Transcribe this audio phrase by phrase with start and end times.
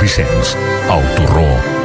[0.00, 0.56] Vicenç.
[0.88, 1.81] El torró.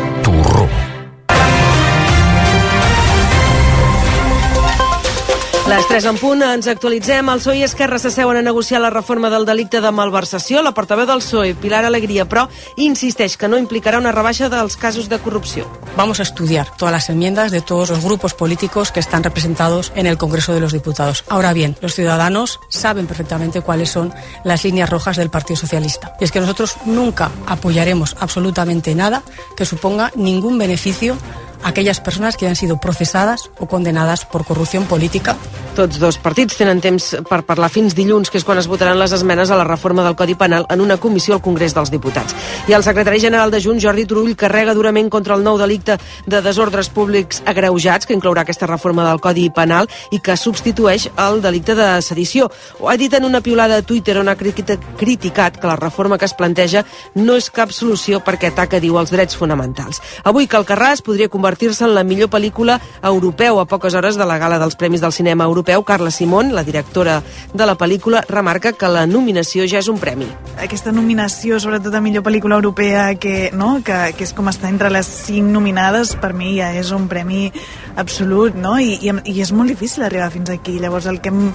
[5.67, 7.27] Les 3 en punt, ens actualitzem.
[7.27, 10.61] El PSOE i Esquerra s'asseuen a negociar la reforma del delicte de malversació.
[10.63, 12.45] La portaveu del PSOE, Pilar Alegria, però,
[12.79, 15.67] insisteix que no implicarà una rebaixa dels casos de corrupció.
[15.97, 20.07] Vamos a estudiar todas las enmiendas de todos los grupos políticos que están representados en
[20.07, 21.25] el Congreso de los Diputados.
[21.27, 24.13] Ahora bien, los ciudadanos saben perfectamente cuáles son
[24.45, 26.15] las líneas rojas del Partido Socialista.
[26.21, 29.21] Y es que nosotros nunca apoyaremos absolutamente nada
[29.57, 31.17] que suponga ningún beneficio
[31.63, 35.35] aquellas personas que han sido procesadas o condenadas por corrupción política.
[35.77, 39.11] Tots dos partits tenen temps per parlar fins dilluns, que és quan es votaran les
[39.13, 42.33] esmenes a la reforma del Codi Penal en una comissió al Congrés dels Diputats.
[42.65, 46.41] I el secretari general de Junts, Jordi Turull, carrega durament contra el nou delicte de
[46.41, 51.75] desordres públics agreujats, que inclourà aquesta reforma del Codi Penal i que substitueix el delicte
[51.77, 52.49] de sedició.
[52.79, 56.25] Ho ha dit en una piulada a Twitter on ha criticat que la reforma que
[56.25, 60.01] es planteja no és cap solució perquè ataca, diu, els drets fonamentals.
[60.23, 64.25] Avui que el Carràs podria convertir-se en la millor pel·lícula europeu a poques hores de
[64.27, 67.21] la gala dels Premis del Cinema Europeu Carla Simón, la directora
[67.53, 70.27] de la pel·lícula, remarca que la nominació ja és un premi.
[70.59, 73.77] Aquesta nominació, sobretot a millor pel·lícula europea, que, no?
[73.79, 77.47] que, que és com està entre les cinc nominades, per mi ja és un premi
[77.95, 78.75] absolut, no?
[78.75, 80.81] I, i, i és molt difícil arribar fins aquí.
[80.83, 81.53] Llavors, el que hem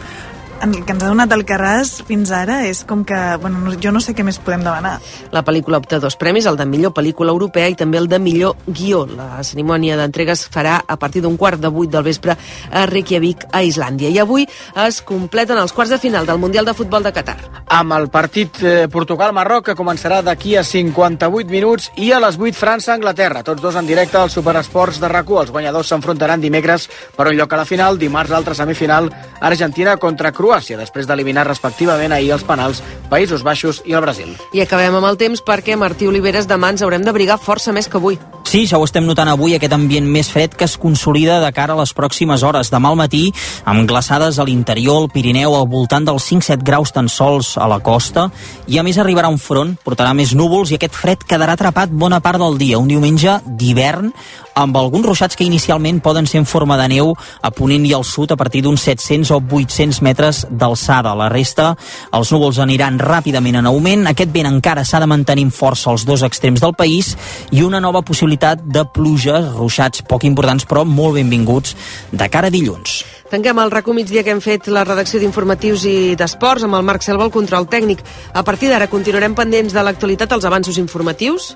[0.62, 4.00] el que ens ha donat el Carràs fins ara és com que, bueno, jo no
[4.02, 4.94] sé què més podem demanar.
[5.34, 8.54] La pel·lícula opta dos premis, el de millor pel·lícula europea i també el de millor
[8.66, 9.02] guió.
[9.10, 12.36] La cerimònia d'entrega es farà a partir d'un quart de vuit del vespre
[12.70, 14.12] a Reykjavik, a Islàndia.
[14.12, 14.46] I avui
[14.86, 17.38] es completen els quarts de final del Mundial de Futbol de Qatar.
[17.66, 22.54] Amb el partit eh, Portugal-Marroc, que començarà d'aquí a 58 minuts, i a les 8
[22.58, 23.42] França-Anglaterra.
[23.42, 27.52] Tots dos en directe als Superesports de rac Els guanyadors s'enfrontaran dimecres per un lloc
[27.52, 29.08] a la final, dimarts l'altra semifinal,
[29.40, 34.34] Argentina contra Croàcia Croàcia, després d'eliminar respectivament ahir els penals Països Baixos i el Brasil.
[34.52, 37.96] I acabem amb el temps perquè Martí Oliveres demà ens haurem d'abrigar força més que
[37.96, 38.18] avui.
[38.44, 41.72] Sí, ja ho estem notant avui, aquest ambient més fred que es consolida de cara
[41.72, 42.68] a les pròximes hores.
[42.68, 43.22] Demà al matí,
[43.64, 47.80] amb glaçades a l'interior, al Pirineu, al voltant dels 5-7 graus tan sols a la
[47.80, 48.26] costa,
[48.68, 52.20] i a més arribarà un front, portarà més núvols i aquest fred quedarà atrapat bona
[52.20, 52.76] part del dia.
[52.76, 54.12] Un diumenge d'hivern
[54.54, 58.04] amb alguns ruixats que inicialment poden ser en forma de neu a Ponent i al
[58.04, 61.14] sud a partir d'uns 700 o 800 metres d'alçada.
[61.18, 61.72] La resta,
[62.12, 64.06] els núvols aniran ràpidament en augment.
[64.10, 67.16] Aquest vent encara s'ha de mantenir amb força als dos extrems del país
[67.50, 71.76] i una nova possibilitat de pluges, ruixats poc importants però molt benvinguts
[72.12, 73.02] de cara a dilluns.
[73.32, 77.06] Tanquem el racó migdia que hem fet la redacció d'informatius i d'esports amb el Marc
[77.06, 78.04] Selva, el control tècnic.
[78.34, 81.54] A partir d'ara continuarem pendents de l'actualitat, els avanços informatius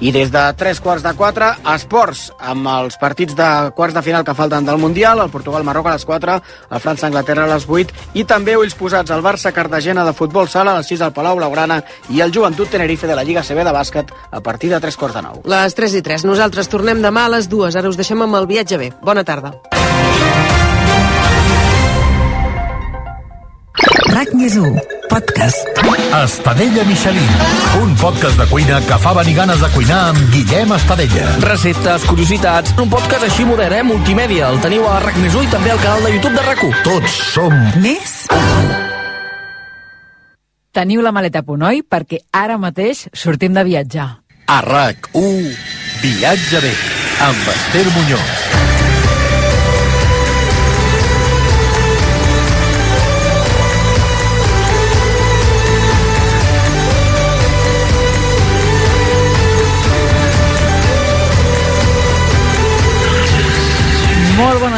[0.00, 4.24] i des de tres quarts de quatre, esports, amb els partits de quarts de final
[4.24, 6.36] que falten del Mundial, el Portugal-Marroc a les 4,
[6.70, 10.82] el França-Anglaterra a les 8, i també ulls posats al Barça-Cartagena de futbol sala a
[10.82, 11.80] les 6 al Palau Blaugrana
[12.12, 15.16] i el Joventut Tenerife de la Lliga CB de bàsquet a partir de tres quarts
[15.16, 15.40] de nou.
[15.48, 16.26] Les 3 i 3.
[16.28, 17.76] Nosaltres tornem demà a les 2.
[17.76, 18.92] Ara us deixem amb el viatge bé.
[19.02, 19.56] Bona tarda.
[24.12, 24.76] RAC més 1,
[25.08, 25.66] podcast.
[26.24, 27.28] Estadella Michelin,
[27.82, 31.28] un podcast de cuina que fa venir ganes de cuinar amb Guillem Estadella.
[31.44, 33.82] Receptes, curiositats, un podcast així modern, eh?
[33.86, 34.50] Multimèdia.
[34.50, 37.18] El teniu a RAC més 1 i també al canal de YouTube de rac Tots
[37.32, 37.56] som...
[37.82, 38.14] Més?
[40.76, 41.80] Teniu la maleta a punt, oi?
[41.82, 44.10] Perquè ara mateix sortim de viatjar.
[44.46, 45.56] A RAC1,
[46.04, 46.76] Viatge bé,
[47.24, 48.65] amb Esther Muñoz.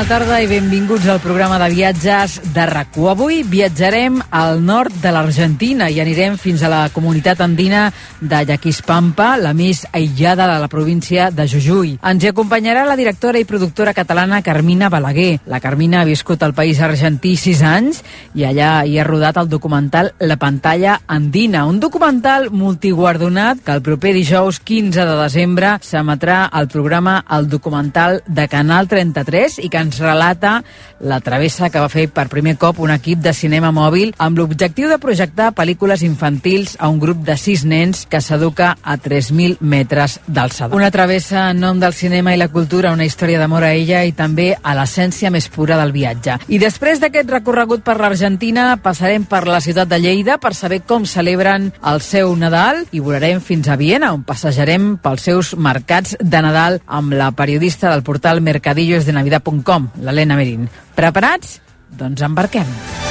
[0.08, 5.88] Tarda i benvinguts al programa de viatges de rac Avui viatjarem al nord de l'Argentina
[5.92, 11.28] i anirem fins a la comunitat andina de Yaquispampa, la més aïllada de la província
[11.30, 11.98] de Jujuy.
[12.02, 15.40] Ens hi acompanyarà la directora i productora catalana Carmina Balaguer.
[15.46, 18.02] La Carmina ha viscut al país argentí sis anys
[18.34, 23.82] i allà hi ha rodat el documental La pantalla andina, un documental multiguardonat que el
[23.82, 29.68] proper dijous 15 de desembre s'emetrà al programa El documental de Canal 33 3 i
[29.70, 30.62] que ens relata
[31.00, 34.88] la travessa que va fer per primer cop un equip de cinema mòbil amb l'objectiu
[34.90, 40.18] de projectar pel·lícules infantils a un grup de sis nens que s'educa a 3.000 metres
[40.26, 40.74] d'alçada.
[40.74, 44.12] Una travessa en nom del cinema i la cultura, una història d'amor a ella i
[44.12, 46.38] també a l'essència més pura del viatge.
[46.48, 51.06] I després d'aquest recorregut per l'Argentina, passarem per la ciutat de Lleida per saber com
[51.06, 56.42] celebren el seu Nadal i volarem fins a Viena, on passejarem pels seus mercats de
[56.42, 60.68] Nadal amb la periodista del portal Mercadillos de Navidad vida.com, l'Helena Merín.
[60.98, 61.60] Preparats?
[61.88, 63.07] Doncs embarquem.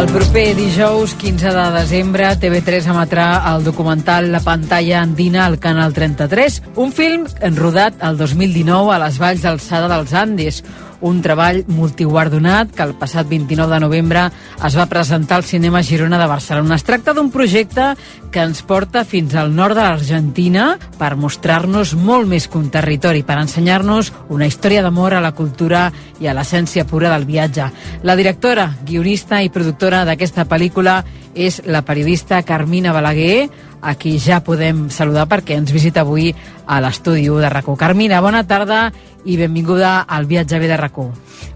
[0.00, 5.92] El proper dijous 15 de desembre TV3 emetrà el documental La pantalla andina al Canal
[5.92, 7.26] 33, un film
[7.58, 10.62] rodat el 2019 a les valls d'alçada dels Andes,
[11.00, 14.26] un treball multiguardonat que el passat 29 de novembre
[14.66, 16.76] es va presentar al Cinema Girona de Barcelona.
[16.76, 17.94] Es tracta d'un projecte
[18.30, 20.66] que ens porta fins al nord de l'Argentina
[20.98, 25.88] per mostrar-nos molt més que un territori, per ensenyar-nos una història d'amor a la cultura
[26.20, 27.70] i a l'essència pura del viatge.
[28.02, 31.00] La directora, guionista i productora d'aquesta pel·lícula
[31.34, 33.48] és la periodista Carmina Balaguer,
[33.80, 36.34] a qui ja podem saludar perquè ens visita avui
[36.66, 37.76] a l'estudi de RACó.
[37.76, 38.90] Carmina, bona tarda
[39.24, 41.10] i benvinguda al Viatge B de RACó.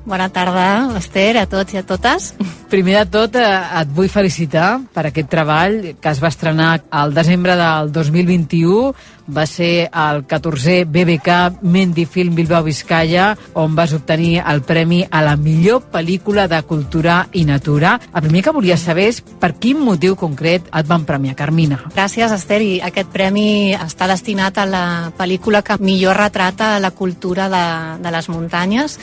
[0.04, 2.34] Bona tarda, Esther, a tots i a totes.
[2.68, 7.14] Primer de tot, eh, et vull felicitar per aquest treball que es va estrenar al
[7.14, 8.92] desembre del 2021.
[9.26, 15.22] Va ser el 14è BBK Mendy Film Bilbao Vizcaya, on vas obtenir el premi a
[15.24, 17.98] la millor pel·lícula de cultura i natura.
[18.12, 21.80] El primer que volia saber és per quin motiu concret et van premiar, Carmina.
[21.94, 24.84] Gràcies, Esther, i aquest premi està destinat a la
[25.16, 27.64] pel·lícula que millor retrata la cultura de,
[28.04, 28.98] de les muntanyes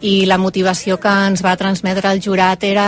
[0.00, 2.86] i la motivació que ens va transmetre el jurat era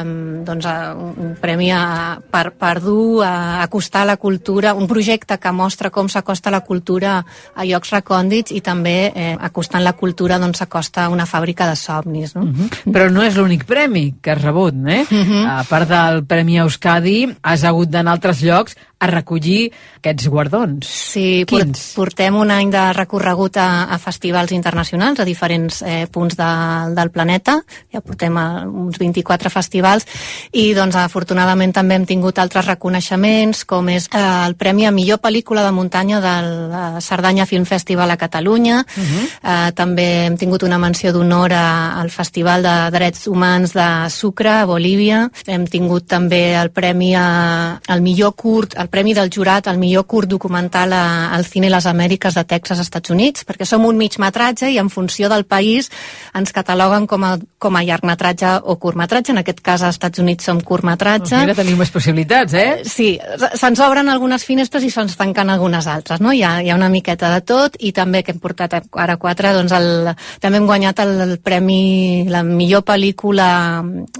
[0.00, 5.52] um, doncs, un premi a, per, per dur a acostar la cultura, un projecte que
[5.52, 7.18] mostra com s'acosta la cultura
[7.54, 11.76] a llocs recòndits i també eh, acostant la cultura doncs s'acosta a una fàbrica de
[11.76, 12.34] somnis.
[12.36, 12.42] No?
[12.42, 12.68] Uh mhm.
[12.68, 12.92] -huh.
[12.92, 15.04] Però no és l'únic premi que has rebut, eh?
[15.10, 15.32] Uh mhm.
[15.32, 15.60] -huh.
[15.60, 20.86] A part del Premi Euskadi, has hagut d'anar a altres llocs a recollir aquests guardons.
[20.86, 21.92] Sí, Quins?
[21.96, 26.50] portem un any de recorregut a, a festivals internacionals, a diferents eh, punts de,
[26.96, 27.58] del planeta,
[27.92, 30.06] ja portem uns 24 festivals,
[30.52, 35.20] i doncs afortunadament també hem tingut altres reconeixements, com és eh, el Premi a Millor
[35.24, 39.06] Pel·lícula de Muntanya del eh, Cerdanya Film Festival a Catalunya, uh mhm.
[39.06, 39.26] -huh.
[39.42, 44.64] eh, també hem tingut una menció d'honor al Festival de Drets Humans de Sucre, a
[44.64, 49.78] Bolívia, hem tingut també el Premi a, al millor curt, el Premi del Jurat al
[49.78, 53.96] millor curt documental a, al Cine Les Amèriques de Texas, Estats Units, perquè som un
[54.18, 55.90] metratge i en funció del país
[56.36, 59.32] ens cataloguen com a, com a llargmetratge o curtmetratge.
[59.32, 61.32] En aquest cas, als Estats Units som curtmetratge.
[61.32, 62.82] Doncs mira, tenim més possibilitats, eh?
[62.88, 63.08] Sí,
[63.56, 66.34] se'ns obren algunes finestres i se'ns tanquen algunes altres, no?
[66.36, 69.54] Hi ha, hi ha una miqueta de tot i també que hem portat ara quatre,
[69.56, 70.12] doncs el,
[70.42, 73.48] també hem guanyat el, el premi, la millor pel·lícula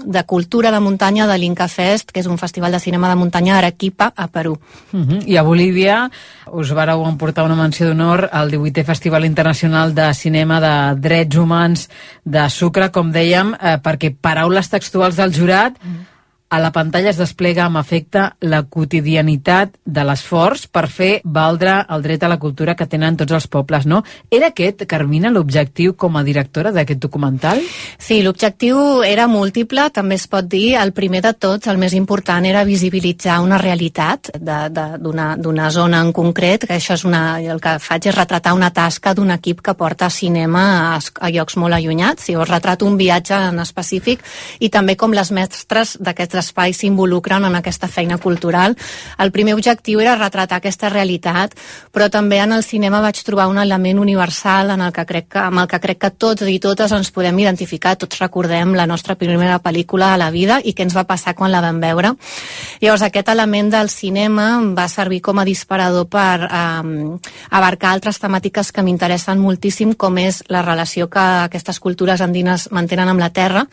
[0.03, 3.55] de cultura de muntanya de l'Inca Fest, que és un festival de cinema de muntanya
[3.55, 4.57] a Arequipa, a Perú.
[4.91, 5.23] Uh -huh.
[5.27, 6.09] I a Bolívia
[6.51, 11.89] us vareu emportar una menció d'honor al 18è Festival Internacional de Cinema de Drets Humans
[12.23, 16.16] de Sucre, com dèiem, eh, perquè paraules textuals del jurat -huh
[16.49, 22.03] a la pantalla es desplega amb efecte la quotidianitat de l'esforç per fer valdre el
[22.05, 24.03] dret a la cultura que tenen tots els pobles, no?
[24.31, 27.59] Era aquest, Carmina, l'objectiu com a directora d'aquest documental?
[27.99, 30.77] Sí, l'objectiu era múltiple, també es pot dir.
[30.79, 36.63] El primer de tots, el més important, era visibilitzar una realitat d'una zona en concret,
[36.67, 40.09] que això és una, el que faig és retratar una tasca d'un equip que porta
[40.09, 40.63] cinema
[40.95, 42.29] a, a llocs molt allunyats.
[42.31, 44.23] Llavors retrato un viatge en específic
[44.63, 45.97] i també com les mestres
[46.37, 48.75] d'aquests espais s'involucren en aquesta feina cultural.
[49.17, 51.55] El primer objectiu era retratar aquesta realitat,
[51.91, 55.39] però també en el cinema vaig trobar un element universal en el que crec que,
[55.39, 59.15] amb el que crec que tots i totes ens podem identificar, tots recordem la nostra
[59.15, 62.13] primera pel·lícula a la vida i què ens va passar quan la vam veure.
[62.81, 67.17] Llavors aquest element del cinema va servir com a disparador per eh,
[67.49, 73.09] abarcar altres temàtiques que m'interessen moltíssim, com és la relació que aquestes cultures andines mantenen
[73.09, 73.65] amb la terra,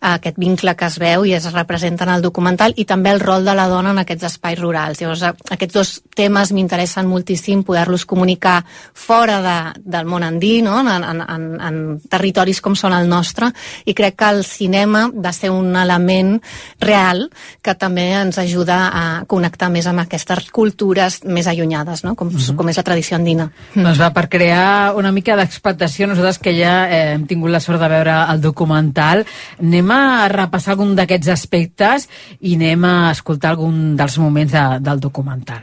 [0.00, 3.44] aquest vincle que es veu i es representa en el documental i també el rol
[3.44, 5.00] de la dona en aquests espais rurals.
[5.00, 8.62] Llavors, aquests dos temes m'interessen moltíssim poder-los comunicar
[8.92, 10.80] fora de, del món andí, no?
[10.80, 11.78] en, en, en, en
[12.10, 13.50] territoris com són el nostre,
[13.84, 16.36] i crec que el cinema va ser un element
[16.80, 17.26] real
[17.62, 22.14] que també ens ajuda a connectar més amb aquestes cultures més allunyades, no?
[22.14, 22.40] com, uh mhm.
[22.40, 22.56] -huh.
[22.56, 23.50] com és la tradició andina.
[23.74, 27.80] Doncs va, per crear una mica d'expectació, nosaltres que ja eh, hem tingut la sort
[27.80, 29.24] de veure el documental,
[29.60, 32.08] anem anem a repassar algun d'aquests aspectes
[32.40, 35.62] i anem a escoltar algun dels moments de, del documental.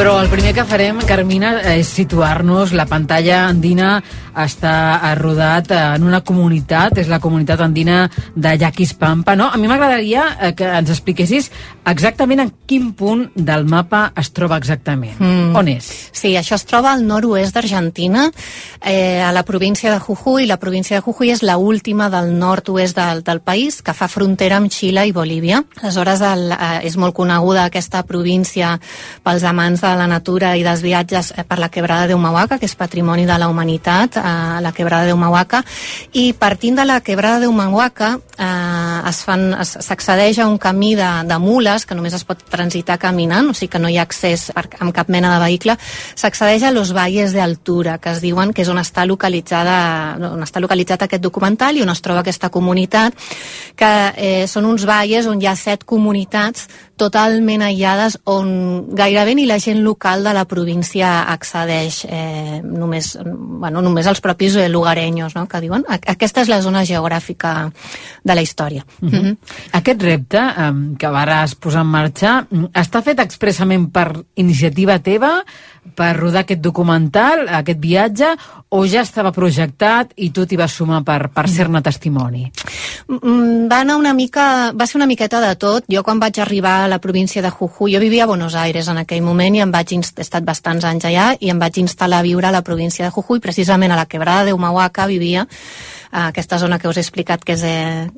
[0.00, 2.70] Però el primer que farem, Carmina, és situar-nos.
[2.72, 3.98] La pantalla andina
[4.40, 9.50] està rodat en una comunitat, és la comunitat andina de Yaquispampa, no?
[9.52, 11.50] A mi m'agradaria eh, que ens expliquessis
[11.90, 15.18] exactament en quin punt del mapa es troba exactament.
[15.18, 15.52] Mm.
[15.60, 15.90] On és?
[16.16, 18.30] Sí, això es troba al nord-oest d'Argentina,
[18.80, 20.46] eh, a la província de Jujuy.
[20.46, 24.56] La província de Jujuy és la última del nord-oest del, del país, que fa frontera
[24.62, 25.60] amb Xile i Bolívia.
[25.82, 28.78] Aleshores, el, eh, és molt coneguda aquesta província
[29.26, 32.58] pels amants de de la natura i dels viatges eh, per la quebrada de Humahuaca,
[32.58, 34.22] que és patrimoni de la humanitat, eh,
[34.62, 35.62] la quebrada de Humahuaca,
[36.12, 41.86] i partint de la quebrada de Humahuaca eh, s'accedeix a un camí de, de mules
[41.86, 44.94] que només es pot transitar caminant, o sigui que no hi ha accés per, amb
[44.96, 45.76] cap mena de vehicle,
[46.14, 49.78] s'accedeix a los valles de altura, que es diuen que és on està localitzada
[50.30, 53.16] on està localitzat aquest documental i on es troba aquesta comunitat,
[53.76, 56.68] que eh, són uns valles on hi ha set comunitats
[57.00, 58.50] totalment aïllades on
[58.96, 64.58] gairebé ni la gent local de la província accedeix eh, només, bueno, només els propis
[64.60, 65.46] eh, lugarenyos no?
[65.48, 67.54] que diuen aquesta és la zona geogràfica
[68.24, 69.18] de la història uh -huh.
[69.18, 69.36] uh -huh.
[69.72, 75.44] Aquest repte eh, que varàs posar en marxa està fet expressament per iniciativa teva
[75.96, 78.28] per rodar aquest documental, aquest viatge,
[78.70, 82.44] o ja estava projectat i tu t'hi vas sumar per, per ser-ne testimoni?
[83.08, 85.88] Mm, va anar una mica, va ser una miqueta de tot.
[85.90, 88.98] Jo quan vaig arribar a la província de Jujuy, jo vivia a Buenos Aires en
[89.00, 92.26] aquell moment i em vaig he estat bastants anys allà i em vaig instal·lar a
[92.26, 95.46] viure a la província de Jujuy, precisament a la quebrada de Humahuaca vivia
[96.10, 98.08] a aquesta zona que us he explicat que és eh,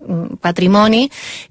[0.40, 1.04] patrimoni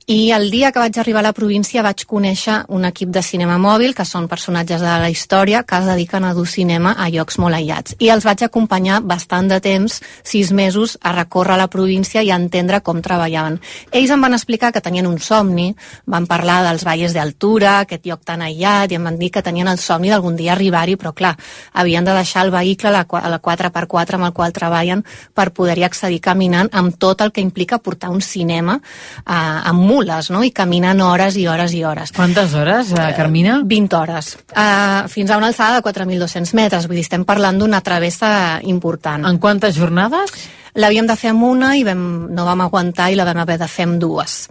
[0.07, 3.57] i el dia que vaig arribar a la província vaig conèixer un equip de cinema
[3.61, 7.37] mòbil que són personatges de la història que es dediquen a dur cinema a llocs
[7.41, 12.23] molt aïllats i els vaig acompanyar bastant de temps, sis mesos, a recórrer la província
[12.23, 13.59] i a entendre com treballaven.
[13.91, 15.69] Ells em van explicar que tenien un somni,
[16.05, 19.69] van parlar dels valles d'altura, aquest lloc tan aïllat, i em van dir que tenien
[19.71, 21.35] el somni d'algun dia arribar-hi, però clar,
[21.73, 25.05] havien de deixar el vehicle, la, la 4x4 amb el qual treballen,
[25.35, 30.31] per poder-hi accedir caminant amb tot el que implica portar un cinema eh, amb mules,
[30.33, 30.43] no?
[30.47, 32.15] I caminant hores i hores i hores.
[32.15, 33.59] Quantes hores, eh, Carmina?
[33.65, 34.33] 20 hores.
[34.55, 38.31] Eh, fins a una alçada de 4.200 metres, vull dir, estem parlant d'una travessa
[38.63, 39.27] important.
[39.27, 40.33] En quantes jornades?
[40.79, 42.01] L'havíem de fer amb una i vam,
[42.31, 44.45] no vam aguantar i la vam haver de fer amb dues.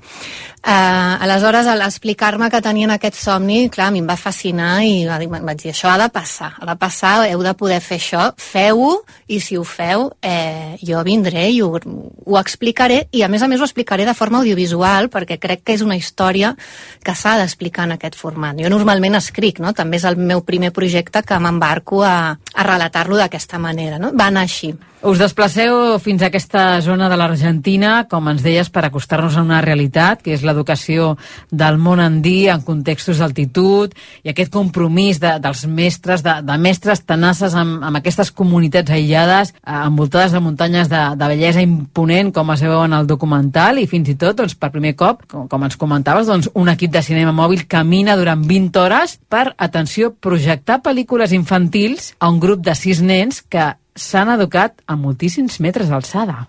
[0.61, 5.07] Uh, aleshores, al explicar-me que tenien aquest somni, clar, a mi em va fascinar i
[5.09, 8.91] vaig dir, això ha de passar, ha de passar, heu de poder fer això, feu-ho,
[9.33, 13.49] i si ho feu, eh, jo vindré i ho, ho explicaré, i a més a
[13.49, 16.53] més ho explicaré de forma audiovisual, perquè crec que és una història
[17.01, 18.61] que s'ha d'explicar en aquest format.
[18.61, 19.73] Jo normalment escric, no?
[19.73, 23.97] també és el meu primer projecte que m'embarco a, a relatar-lo d'aquesta manera.
[23.97, 24.13] No?
[24.13, 24.75] Va anar així.
[25.01, 29.63] Us desplaceu fins a aquesta zona de l'Argentina, com ens deies, per acostar-nos a una
[29.65, 31.15] realitat, que és l'educació
[31.49, 37.01] del món andí en contextos d'altitud i aquest compromís de, dels mestres, de, de mestres
[37.09, 42.53] tenaces amb, amb aquestes comunitats aïllades, eh, envoltades de muntanyes de, de bellesa imponent, com
[42.53, 45.65] es veu en el documental, i fins i tot, doncs, per primer cop, com, com
[45.65, 50.83] ens comentaves, doncs, un equip de cinema mòbil camina durant 20 hores per, atenció, projectar
[50.85, 56.47] pel·lícules infantils a un grup de sis nens que s'han educat a moltíssims metres d'alçada.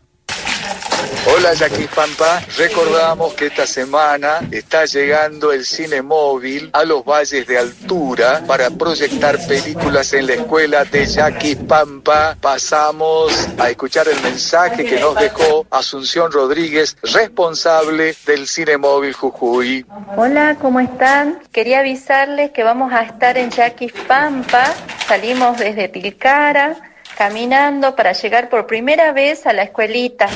[1.23, 7.45] Hola Jackie Pampa, recordamos que esta semana está llegando el cine móvil a los valles
[7.45, 12.35] de altura para proyectar películas en la escuela de Jackie Pampa.
[12.41, 19.85] Pasamos a escuchar el mensaje que nos dejó Asunción Rodríguez, responsable del cine móvil Jujuy.
[20.17, 21.39] Hola, ¿cómo están?
[21.51, 24.73] Quería avisarles que vamos a estar en Jackie Pampa.
[25.07, 26.90] Salimos desde Tilcara
[27.21, 30.27] caminando para llegar por primera vez a la escuelita.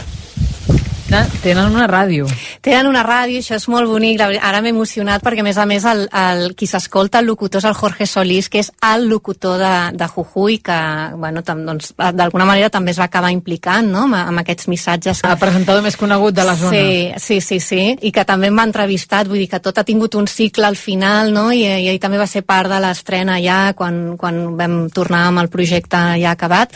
[1.06, 2.26] Tenen una ràdio.
[2.66, 4.22] Tenen una ràdio, això és molt bonic.
[4.26, 7.68] Ara m'he emocionat perquè, a més a més, el, el, qui s'escolta el locutor és
[7.70, 10.78] el Jorge Solís, que és el locutor de, de Jujuy, que
[11.22, 14.08] bueno, doncs, d'alguna manera també es va acabar implicant no?
[14.08, 15.22] amb, amb aquests missatges.
[15.30, 16.74] El presentador més conegut de la zona.
[16.74, 17.84] Sí, sí, sí, sí.
[18.02, 21.32] I que també m'ha entrevistat, vull dir que tot ha tingut un cicle al final,
[21.36, 21.52] no?
[21.54, 25.46] I, i ell també va ser part de l'estrena ja, quan, quan vam tornar amb
[25.46, 26.74] el projecte ja acabat.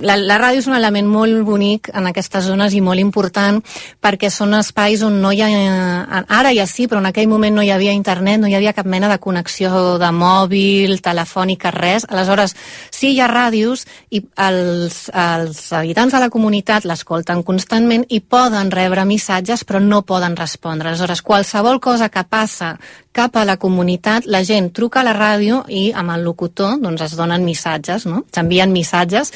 [0.00, 3.60] La, la ràdio és un element molt bonic en aquestes zones i molt important
[4.02, 6.24] perquè són espais on no hi ha...
[6.26, 8.86] Ara ja sí, però en aquell moment no hi havia internet, no hi havia cap
[8.86, 12.06] mena de connexió de mòbil, telefònica, res.
[12.08, 12.56] Aleshores,
[12.90, 18.70] sí hi ha ràdios i els, els habitants de la comunitat l'escolten constantment i poden
[18.74, 20.90] rebre missatges però no poden respondre.
[20.90, 22.76] Aleshores, qualsevol cosa que passa
[23.16, 27.00] cap a la comunitat, la gent truca a la ràdio i amb el locutor doncs,
[27.06, 28.24] es donen missatges, no?
[28.34, 29.32] s'envien missatges,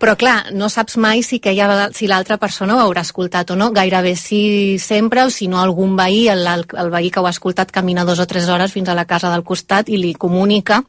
[0.00, 3.58] però clar, no saps mai si, que ha, si l'altra persona ho haurà escoltat o
[3.60, 7.34] no, gairebé sí sempre, o si no algun veí, el, el, veí que ho ha
[7.34, 10.82] escoltat camina dues o tres hores fins a la casa del costat i li comunica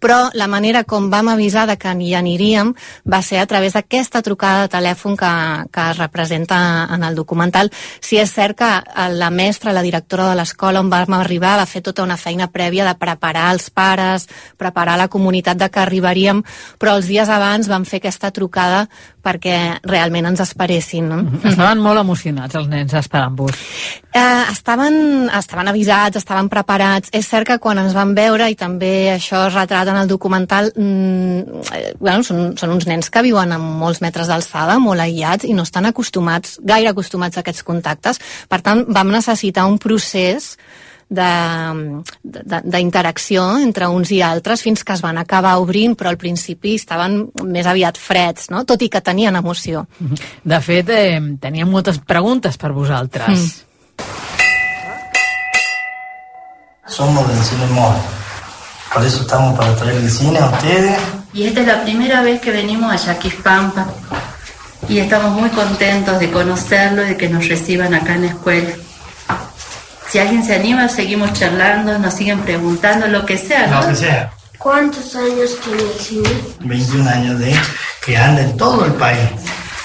[0.00, 2.72] però la manera com vam avisar de que hi aniríem
[3.04, 5.32] va ser a través d'aquesta trucada de telèfon que,
[5.72, 6.58] que es representa
[6.94, 7.70] en el documental.
[8.00, 8.70] Si és cert que
[9.12, 12.86] la mestra, la directora de l'escola on vam arribar va fer tota una feina prèvia
[12.86, 16.42] de preparar els pares, preparar la comunitat de que arribaríem,
[16.78, 18.86] però els dies abans vam fer aquesta trucada
[19.26, 21.08] perquè realment ens esperessin.
[21.10, 21.18] No?
[21.42, 23.58] Estaven molt emocionats els nens esperant-vos.
[24.16, 27.10] Eh, estaven, estaven avisats, estaven preparats.
[27.16, 31.38] És cert que quan ens van veure, i també això es retraten al documental mm,
[31.74, 35.54] eh, bueno, són, són uns nens que viuen a molts metres d'alçada, molt aïllats, i
[35.56, 38.20] no estan acostumats, gaire acostumats a aquests contactes.
[38.48, 40.56] Per tant, vam necessitar un procés
[41.06, 47.30] d'interacció entre uns i altres fins que es van acabar obrint, però al principi estaven
[47.46, 48.64] més aviat freds, no?
[48.66, 49.86] tot i que tenien emoció.
[50.42, 53.38] De fet, eh, teníem moltes preguntes per vosaltres.
[53.38, 53.66] Mm.
[56.86, 58.25] Somos del Cine Móvil.
[58.96, 60.98] Por eso estamos para traer el cine a ustedes.
[61.34, 63.86] Y esta es la primera vez que venimos a Yaquispampa
[64.88, 68.70] y estamos muy contentos de conocerlo y de que nos reciban acá en la escuela.
[70.08, 73.82] Si alguien se anima, seguimos charlando, nos siguen preguntando, lo que sea, ¿no?
[73.82, 74.32] Lo que sea.
[74.56, 76.30] ¿Cuántos años tiene el cine?
[76.60, 77.54] 21 años de
[78.02, 79.28] que anda en todo el país.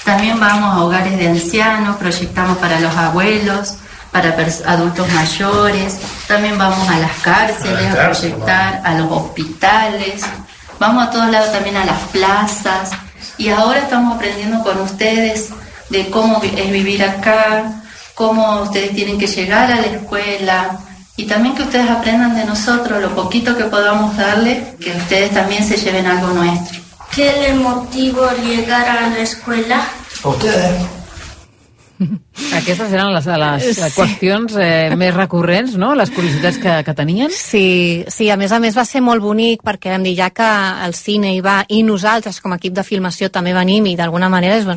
[0.06, 3.76] También vamos a hogares de ancianos, proyectamos para los abuelos,
[4.12, 10.24] para adultos mayores, también vamos a las cárceles a, a proyectar, a los hospitales,
[10.80, 12.92] vamos a todos lados también a las plazas
[13.38, 15.50] y ahora estamos aprendiendo con ustedes
[15.90, 17.82] de cómo es vivir acá,
[18.16, 20.80] cómo ustedes tienen que llegar a la escuela
[21.18, 25.64] y también que ustedes aprendan de nosotros lo poquito que podamos darle, que ustedes también
[25.64, 26.80] se lleven algo nuestro.
[27.14, 29.86] ¿Qué le motivó llegar a la escuela?
[30.24, 30.82] Ustedes.
[32.32, 33.88] Aquestes eren les, les sí.
[33.92, 35.92] qüestions eh, més recurrents, no?
[36.00, 37.32] Les curiositats que, que tenien.
[37.36, 40.48] Sí, sí, a més a més va ser molt bonic perquè vam dir ja que
[40.86, 44.30] el cine hi va i nosaltres com a equip de filmació també venim i d'alguna
[44.32, 44.68] manera és,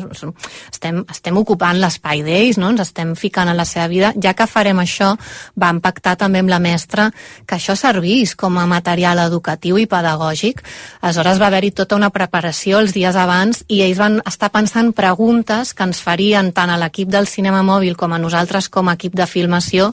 [0.71, 2.73] estem, estem ocupant l'espai d'ells, no?
[2.73, 4.11] ens estem ficant en la seva vida.
[4.19, 5.13] Ja que farem això,
[5.55, 7.07] vam pactar també amb la mestra
[7.47, 10.59] que això servís com a material educatiu i pedagògic.
[11.01, 15.71] Aleshores va haver-hi tota una preparació els dies abans i ells van estar pensant preguntes
[15.71, 19.13] que ens farien tant a l'equip del cinema mòbil com a nosaltres com a equip
[19.13, 19.91] de filmació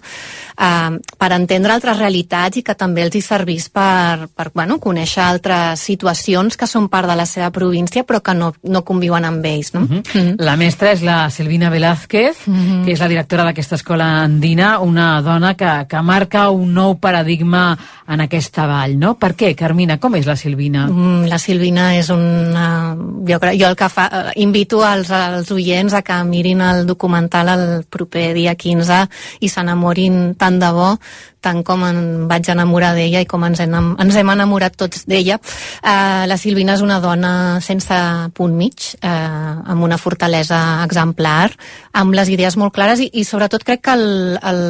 [0.56, 5.20] eh, per entendre altres realitats i que també els hi servís per, per bueno, conèixer
[5.20, 9.44] altres situacions que són part de la seva província però que no, no conviuen amb
[9.44, 9.74] ells.
[9.74, 9.82] No?
[9.82, 10.00] Uh -huh.
[10.00, 10.34] Uh -huh.
[10.38, 12.84] La mestra és la Silvina Velázquez, uh -huh.
[12.84, 17.78] que és la directora d'aquesta escola andina, una dona que, que marca un nou paradigma
[18.08, 18.98] en aquesta vall.
[18.98, 19.18] No?
[19.18, 19.98] Per què, Carmina?
[19.98, 20.86] Com és la Silvina?
[20.86, 22.96] Mm, la Silvina és una...
[23.28, 24.08] Jo, crec, jo el que fa...
[24.12, 29.02] Eh, invito als, als oients a que mirin el documental el proper dia 15
[29.40, 30.94] i s'enamorin tant de bo
[31.42, 32.00] tant com em
[32.30, 35.38] vaig enamorar d'ella i com ens hem, ens hem enamorat tots d'ella.
[35.82, 37.32] Uh, la Silvina és una dona
[37.64, 37.98] sense
[38.36, 41.50] punt mig, uh, amb una fortalesa exemplar,
[41.98, 44.06] amb les idees molt clares i, i sobretot crec que el,
[44.38, 44.62] el,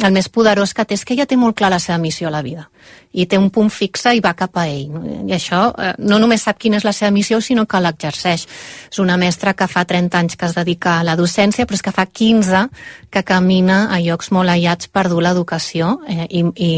[0.00, 2.36] el més poderós que té és que ella té molt clar la seva missió a
[2.38, 2.68] la vida
[3.16, 4.92] i té un punt fixe i va cap a ell.
[5.26, 8.44] I això uh, no només sap quina és la seva missió, sinó que l'exerceix.
[8.90, 11.84] És una mestra que fa 30 anys que es dedica a la docència, però és
[11.84, 12.66] que fa 15
[13.10, 16.72] que camina a llocs molt aïllats per dur l'educació eh, i, i,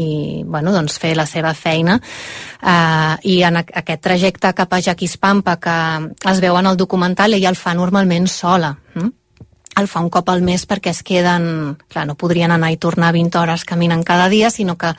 [0.00, 0.08] i
[0.44, 5.78] bueno, doncs fer la seva feina eh, i en aquest trajecte cap a Jaquispampa que
[6.30, 9.10] es veu en el documental ella el fa normalment sola hm?
[9.76, 11.76] el fa un cop al mes perquè es queden...
[11.92, 14.92] Clar, no podrien anar i tornar 20 hores caminant cada dia, sinó que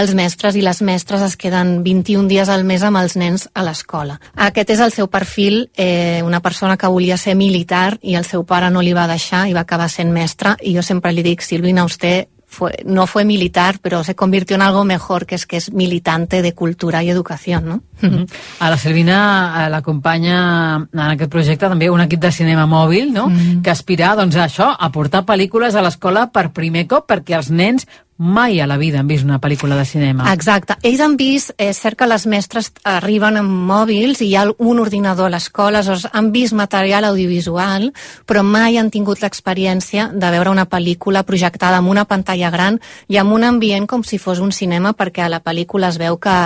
[0.00, 3.64] els mestres i les mestres es queden 21 dies al mes amb els nens a
[3.66, 4.18] l'escola.
[4.48, 8.44] Aquest és el seu perfil, eh, una persona que volia ser militar i el seu
[8.44, 11.42] pare no li va deixar i va acabar sent mestre, i jo sempre li dic,
[11.42, 15.58] Silvina, usted fue, no fue militar, pero se convirtió en algo mejor, que es que
[15.58, 17.82] es militante de cultura i educació, no?
[18.02, 18.26] Uh -huh.
[18.60, 23.32] A la Silvina l'acompanya en aquest projecte també un equip de cinema mòbil, no?, uh
[23.32, 23.62] -huh.
[23.62, 27.50] que aspira, doncs, a això, a portar pel·lícules a l'escola per primer cop perquè els
[27.50, 27.86] nens
[28.16, 30.32] mai a la vida han vist una pel·lícula de cinema.
[30.32, 30.76] Exacte.
[30.82, 34.44] Ells han vist, és eh, cert que les mestres arriben amb mòbils i hi ha
[34.58, 37.90] un ordinador a l'escola, han vist material audiovisual,
[38.26, 43.18] però mai han tingut l'experiència de veure una pel·lícula projectada amb una pantalla gran i
[43.18, 46.36] amb un ambient com si fos un cinema, perquè a la pel·lícula es veu que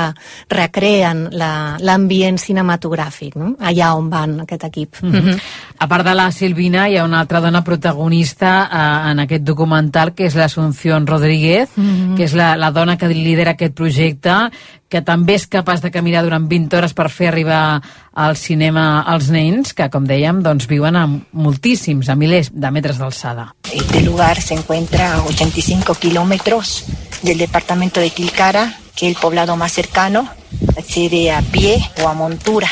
[0.49, 3.55] recreen l'ambient la, cinematogràfic, no?
[3.61, 5.03] allà on van aquest equip.
[5.03, 5.41] Mm -hmm.
[5.79, 10.15] A part de la Silvina, hi ha una altra dona protagonista eh, en aquest documental,
[10.15, 12.17] que és l'Assumpció Rodríguez, Mm -hmm.
[12.17, 14.51] que és la, la dona que lidera aquest projecte,
[14.89, 17.83] que també és capaç de caminar durant 20 hores per fer arribar
[18.15, 22.99] al cinema als nens, que, com dèiem, doncs, viuen a moltíssims, a milers de metres
[22.99, 23.55] d'alçada.
[23.73, 26.85] Este lugar se encuentra a 85 kilómetros
[27.23, 30.29] del departamento de Tilcara, que es el poblado más cercano,
[30.77, 32.69] accede a pie o a montura,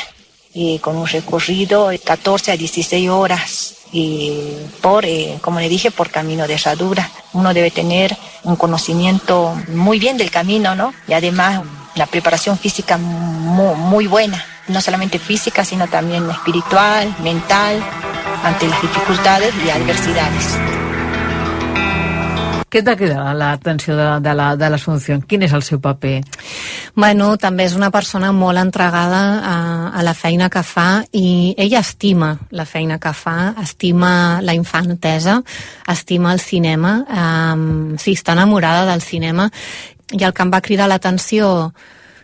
[0.55, 4.33] eh, con un recorrido de 14 a 16 horas y
[4.81, 7.11] por, eh, como le dije, por camino de herradura.
[7.37, 10.95] Uno debe tener un conocimiento muy bien del camino, ¿no?
[11.07, 11.61] Y además
[11.95, 17.83] la preparación física muy, muy buena, no solamente física, sino también espiritual, mental,
[18.43, 20.86] ante las dificultades y adversidades.
[22.77, 25.15] Què t'ha quedat l'atenció de, de, la, de l'Assumpció?
[25.25, 26.19] Quin és el seu paper?
[26.93, 29.55] Bueno, també és una persona molt entregada a,
[29.97, 35.39] a la feina que fa i ella estima la feina que fa, estima la infantesa,
[35.89, 39.49] estima el cinema, um, sí, està enamorada del cinema
[40.13, 41.71] i el que em va cridar l'atenció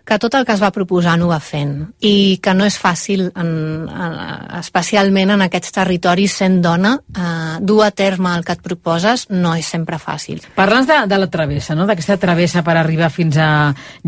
[0.04, 2.76] que tot el que es va proposar no ho va fent i que no és
[2.80, 3.50] fàcil, en,
[3.86, 4.16] en,
[4.58, 9.54] especialment en aquests territoris sent dona, eh, dur a terme el que et proposes no
[9.58, 10.42] és sempre fàcil.
[10.56, 11.86] Parles de, de la travessa, no?
[11.88, 13.50] d'aquesta travessa per arribar fins a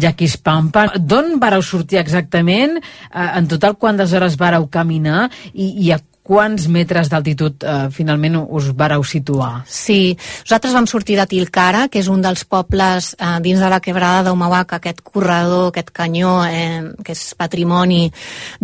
[0.00, 0.88] Jaquispampa.
[0.98, 2.80] D'on vareu sortir exactament?
[2.80, 5.28] Eh, en total, quantes hores vareu caminar?
[5.52, 9.64] I, i a quants metres d'altitud eh, finalment us vareu situar?
[9.68, 13.80] Sí, nosaltres vam sortir de Tilcara, que és un dels pobles eh, dins de la
[13.84, 18.06] quebrada d'Omahuac, aquest corredor, aquest canyó, eh, que és patrimoni,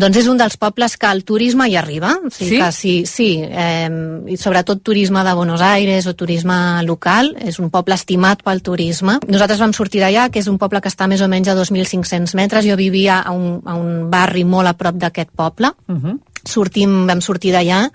[0.00, 2.16] doncs és un dels pobles que el turisme hi arriba.
[2.24, 2.56] O sigui Sí?
[2.58, 3.88] Que sí, sí eh,
[4.26, 9.20] i sobretot turisme de Buenos Aires o turisme local, és un poble estimat pel turisme.
[9.28, 12.34] Nosaltres vam sortir d'allà, que és un poble que està més o menys a 2.500
[12.34, 16.18] metres, jo vivia a un, a un barri molt a prop d'aquest poble, Uh -huh.
[16.48, 17.86] Sortim, vam sortir d'allà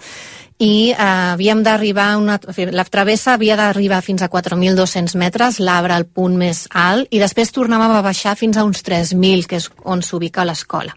[0.57, 0.95] i eh,
[1.33, 2.39] havíem d'arribar una...
[2.71, 7.51] La travessa havia d'arribar fins a 4.200 metres, l'arbre al punt més alt, i després
[7.51, 10.95] tornàvem a baixar fins a uns 3.000, que és on s'ubica l'escola.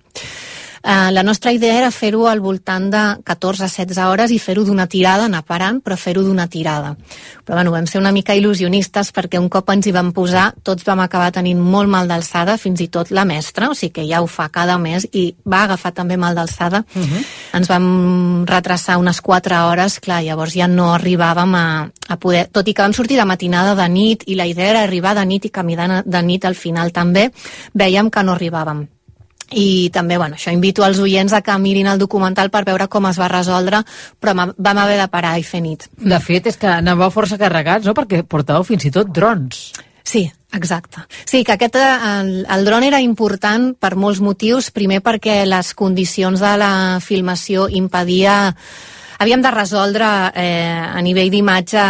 [0.78, 5.26] Uh, la nostra idea era fer-ho al voltant de 14-16 hores i fer-ho d'una tirada,
[5.26, 6.94] anar parant, però fer-ho d'una tirada.
[7.44, 10.86] Però bueno, vam ser una mica il·lusionistes perquè un cop ens hi vam posar, tots
[10.86, 14.22] vam acabar tenint molt mal d'alçada, fins i tot la mestra, o sigui que ja
[14.22, 16.84] ho fa cada mes i va agafar també mal d'alçada.
[16.94, 17.24] Uh -huh.
[17.58, 22.48] Ens vam retrasar unes 4 hores, clar, llavors ja no arribàvem a, a poder...
[22.52, 25.24] Tot i que vam sortir de matinada de nit i la idea era arribar de
[25.24, 27.30] nit i caminar de nit al final també,
[27.74, 28.97] veiem que no arribàvem
[29.50, 33.06] i també, bueno, això invito als oients a que mirin el documental per veure com
[33.08, 33.82] es va resoldre,
[34.20, 35.88] però vam haver de parar i fer nit.
[35.96, 39.70] De fet, és que anàveu força carregats, no?, perquè portàveu fins i tot drons.
[40.08, 40.22] Sí,
[40.56, 41.02] exacte.
[41.24, 44.70] Sí, que aquest, eh, el, el dron era important per molts motius.
[44.72, 46.72] Primer perquè les condicions de la
[47.04, 48.54] filmació impedia
[49.18, 51.82] havíem de resoldre eh, a nivell d'imatge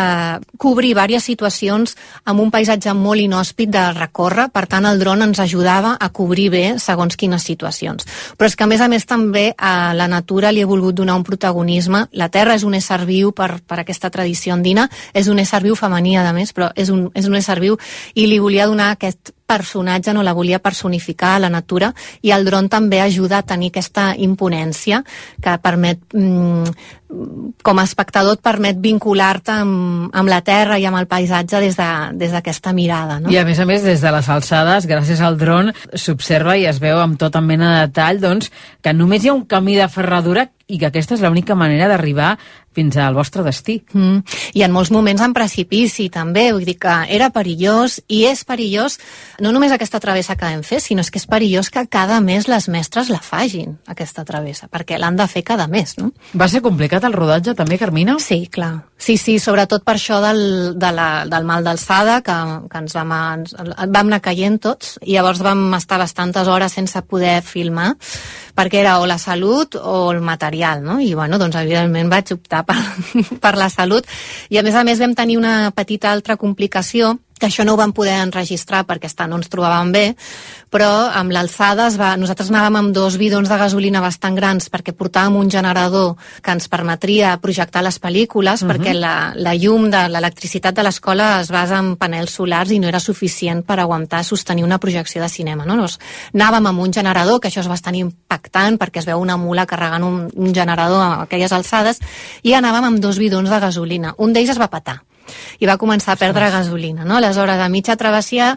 [0.58, 5.40] cobrir diverses situacions amb un paisatge molt inhòspit de recórrer, per tant el dron ens
[5.44, 8.08] ajudava a cobrir bé segons quines situacions.
[8.36, 11.18] Però és que a més a més també a la natura li he volgut donar
[11.20, 12.06] un protagonisme.
[12.12, 15.76] La Terra és un ésser viu per, per aquesta tradició andina, és un ésser viu
[15.76, 17.78] femení a més, però és un, és un ésser viu
[18.14, 22.44] i li volia donar aquest personatge, no la volia personificar a la natura i el
[22.44, 25.00] dron també ajuda a tenir aquesta imponència
[25.42, 26.68] que permet mm,
[27.64, 31.76] com a espectador et permet vincular-te amb, amb la terra i amb el paisatge des
[31.78, 33.16] de- des d'aquesta mirada.
[33.20, 33.30] No?
[33.32, 36.78] I a més a més, des de les alçades, gràcies al dron, s'observa i es
[36.84, 38.52] veu amb tota mena de detall doncs,
[38.84, 42.34] que només hi ha un camí de ferradura i que aquesta és l'única manera d'arribar
[42.78, 43.80] fins al vostre destí.
[43.92, 44.22] Mm.
[44.54, 48.98] I en molts moments en precipici també, vull dir que era perillós i és perillós
[49.42, 52.48] no només aquesta travessa que vam fer, sinó és que és perillós que cada mes
[52.50, 56.12] les mestres la fagin, aquesta travessa, perquè l'han de fer cada mes, no?
[56.38, 58.18] Va ser complicat el rodatge també, Carmina?
[58.22, 58.76] Sí, clar.
[58.98, 60.40] Sí, sí, sobretot per això del,
[60.78, 62.34] de la, del mal d'alçada, que,
[62.70, 67.02] que ens vam, ens, vam anar caient tots, i llavors vam estar bastantes hores sense
[67.06, 67.92] poder filmar,
[68.58, 70.98] perquè era o la salut o el material, no?
[70.98, 72.78] I, bueno, doncs, evidentment vaig optar per,
[73.44, 74.08] per la salut.
[74.50, 77.80] I, a més a més, vam tenir una petita altra complicació, que això no ho
[77.80, 80.04] vam poder enregistrar perquè està, no ens trobàvem bé,
[80.70, 82.14] però amb l'alçada va...
[82.20, 86.68] nosaltres anàvem amb dos bidons de gasolina bastant grans perquè portàvem un generador que ens
[86.68, 88.68] permetria projectar les pel·lícules Mhm.
[88.70, 92.88] perquè la, la llum de l'electricitat de l'escola es basa en panels solars i no
[92.88, 95.64] era suficient per aguantar sostenir una projecció de cinema.
[95.64, 95.76] No?
[95.76, 95.98] Nos,
[96.34, 100.04] anàvem amb un generador, que això és bastant impactant perquè es veu una mula carregant
[100.04, 102.00] un, un generador a aquelles alçades,
[102.42, 104.14] i anàvem amb dos bidons de gasolina.
[104.18, 105.02] Un d'ells es va petar
[105.58, 107.04] i va començar a perdre gasolina.
[107.04, 107.18] No?
[107.18, 108.54] Aleshores, a mitja travessia,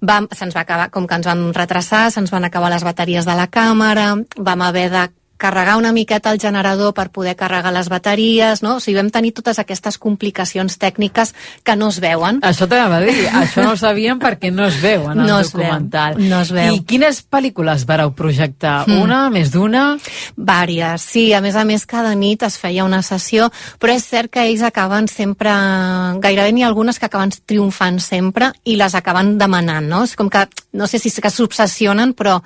[0.00, 3.36] vam, se'ns va acabar, com que ens vam retrasar, se'ns van acabar les bateries de
[3.38, 5.08] la càmera, vam haver de
[5.40, 8.76] carregar una miqueta el generador per poder carregar les bateries, no?
[8.76, 11.32] O sigui, vam tenir totes aquestes complicacions tècniques
[11.64, 12.42] que no es veuen.
[12.46, 15.38] Això t'anava a dir, això no ho sabíem perquè no es veu en el No
[15.40, 16.20] es veu, documental.
[16.20, 16.74] no es veu.
[16.76, 18.84] I quines pel·lícules vareu projectar?
[18.86, 19.00] Mm.
[19.00, 19.84] Una, més d'una?
[20.36, 21.30] Vàries, sí.
[21.34, 23.48] A més a més, cada nit es feia una sessió,
[23.80, 25.54] però és cert que ells acaben sempre...
[26.20, 30.04] Gairebé n'hi ha algunes que acaben triomfant sempre i les acaben demanant, no?
[30.04, 30.44] És com que,
[30.76, 32.40] no sé si és que s'obsessionen, però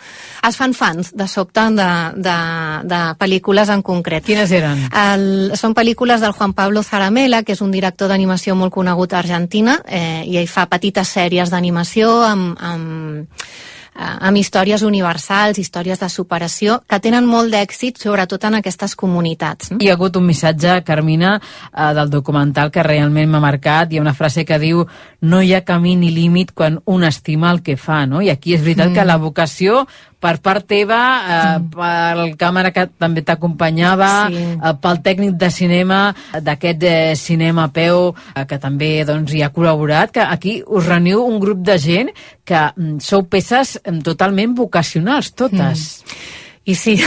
[0.46, 2.36] es fan fans de sobte de, de,
[2.84, 4.24] de pel·lícules en concret.
[4.26, 4.86] Quines eren?
[4.90, 5.26] El,
[5.58, 9.80] són pel·lícules del Juan Pablo Zaramela, que és un director d'animació molt conegut a Argentina,
[9.86, 13.46] eh, i ell fa petites sèries d'animació amb, amb
[13.94, 19.70] amb històries universals, històries de superació, que tenen molt d'èxit, sobretot en aquestes comunitats.
[19.70, 19.78] No?
[19.80, 23.92] Hi ha hagut un missatge, Carmina, eh, del documental que realment m'ha marcat.
[23.92, 24.84] Hi ha una frase que diu
[25.20, 28.20] no hi ha camí ni límit quan un estima el que fa, no?
[28.20, 28.94] I aquí és veritat mm.
[28.94, 29.86] que la vocació
[30.24, 31.68] per part teva, eh, mm.
[31.74, 34.44] pel càmera que també t'acompanyava, sí.
[34.56, 36.00] eh, pel tècnic de cinema
[36.46, 41.26] d'aquest eh, cinema peu, eh, que també doncs, hi ha col·laborat, que aquí us reuniu
[41.26, 42.12] un grup de gent
[42.44, 45.86] que mm, sou peces mm, totalment vocacionals, totes.
[46.00, 46.28] Mm.
[46.64, 46.96] I sí,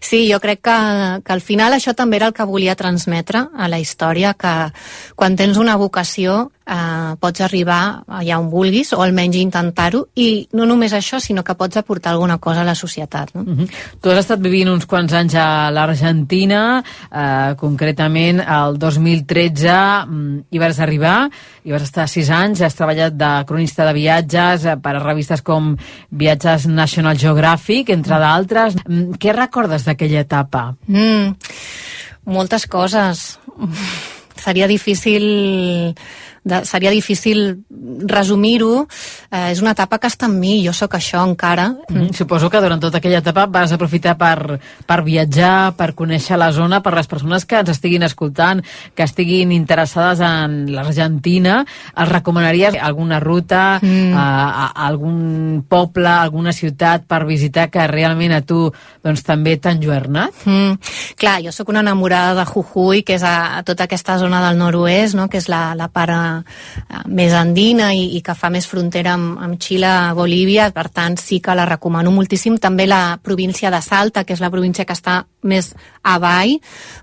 [0.00, 0.78] Sí, jo crec que,
[1.24, 4.52] que al final això també era el que volia transmetre a la història, que
[5.16, 10.66] quan tens una vocació eh, pots arribar allà on vulguis, o almenys intentar-ho, i no
[10.68, 13.34] només això, sinó que pots aportar alguna cosa a la societat.
[13.34, 13.42] No?
[13.42, 13.68] Uh -huh.
[14.00, 20.58] Tu has estat vivint uns quants anys a l'Argentina, eh, concretament el 2013 mm, hi
[20.58, 21.30] vas arribar,
[21.64, 25.42] hi vas estar sis anys, has treballat de cronista de viatges eh, per a revistes
[25.42, 25.76] com
[26.10, 28.76] Viatges National Geographic, entre d'altres.
[28.86, 30.74] Mm, què recordes d'aquella etapa?
[30.86, 31.36] Mm,
[32.24, 33.38] moltes coses.
[34.42, 35.94] Seria difícil
[36.44, 37.62] de, seria difícil
[38.06, 38.86] resumir-ho.
[39.30, 41.68] Eh, és una etapa que està amb mi, jo sóc això encara.
[41.88, 46.50] Mm, suposo que durant tota aquella etapa vas aprofitar per, per viatjar, per conèixer la
[46.52, 48.62] zona, per les persones que ens estiguin escoltant,
[48.94, 51.62] que estiguin interessades en l'Argentina.
[51.94, 54.12] Els recomanaries alguna ruta, mm.
[54.16, 58.66] a, a, a algun poble, alguna ciutat per visitar que realment a tu
[59.02, 60.44] doncs, també t'ha enlluernat?
[60.46, 60.76] Mm.
[61.18, 64.58] Clar, jo sóc una enamorada de Jujuy, que és a, a tota aquesta zona del
[64.58, 65.28] nord-oest, no?
[65.30, 69.36] que és la, la part eh, més andina i, i que fa més frontera amb,
[69.42, 72.58] amb Xile, Bolívia, per tant sí que la recomano moltíssim.
[72.62, 75.72] També la província de Salta, que és la província que està més
[76.06, 76.54] avall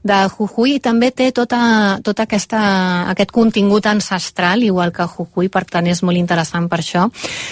[0.03, 2.61] de Jujuy, i també té tota, tota aquesta,
[3.11, 7.07] aquest contingut ancestral, igual que Jujuy, per tant és molt interessant per això.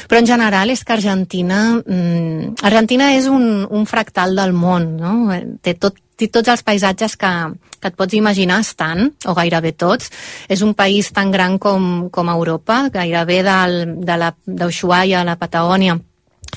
[0.07, 1.61] Però en general és que Argentina...
[1.83, 5.13] Mm, Argentina és un, un fractal del món, no?
[5.61, 7.31] Té tot tots els paisatges que,
[7.77, 10.09] que et pots imaginar estan, o gairebé tots.
[10.49, 15.99] És un país tan gran com, com Europa, gairebé del, de d'Ushuaia a la Patagònia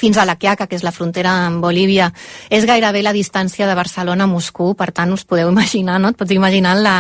[0.00, 2.08] fins a la Quiaca, que és la frontera amb Bolívia,
[2.48, 6.10] és gairebé la distància de Barcelona a Moscou, per tant us podeu imaginar, no?
[6.10, 6.96] Et pots imaginar la,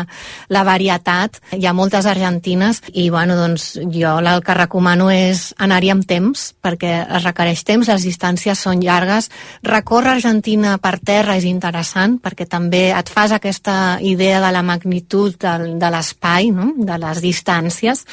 [0.52, 1.40] la varietat.
[1.56, 6.50] Hi ha moltes argentines i, bueno, doncs jo el que recomano és anar-hi amb temps,
[6.60, 9.30] perquè es requereix temps, les distàncies són llargues.
[9.66, 15.38] Recórrer Argentina per terra és interessant, perquè també et fas aquesta idea de la magnitud
[15.40, 16.72] del, de l'espai, no?
[16.76, 18.04] de les distàncies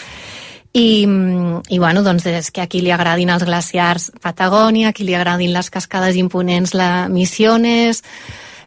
[0.77, 1.07] i,
[1.73, 5.15] i bueno, doncs és que a qui li agradin els glaciars Patagònia, a qui li
[5.17, 8.03] agradin les cascades imponents la Misiones,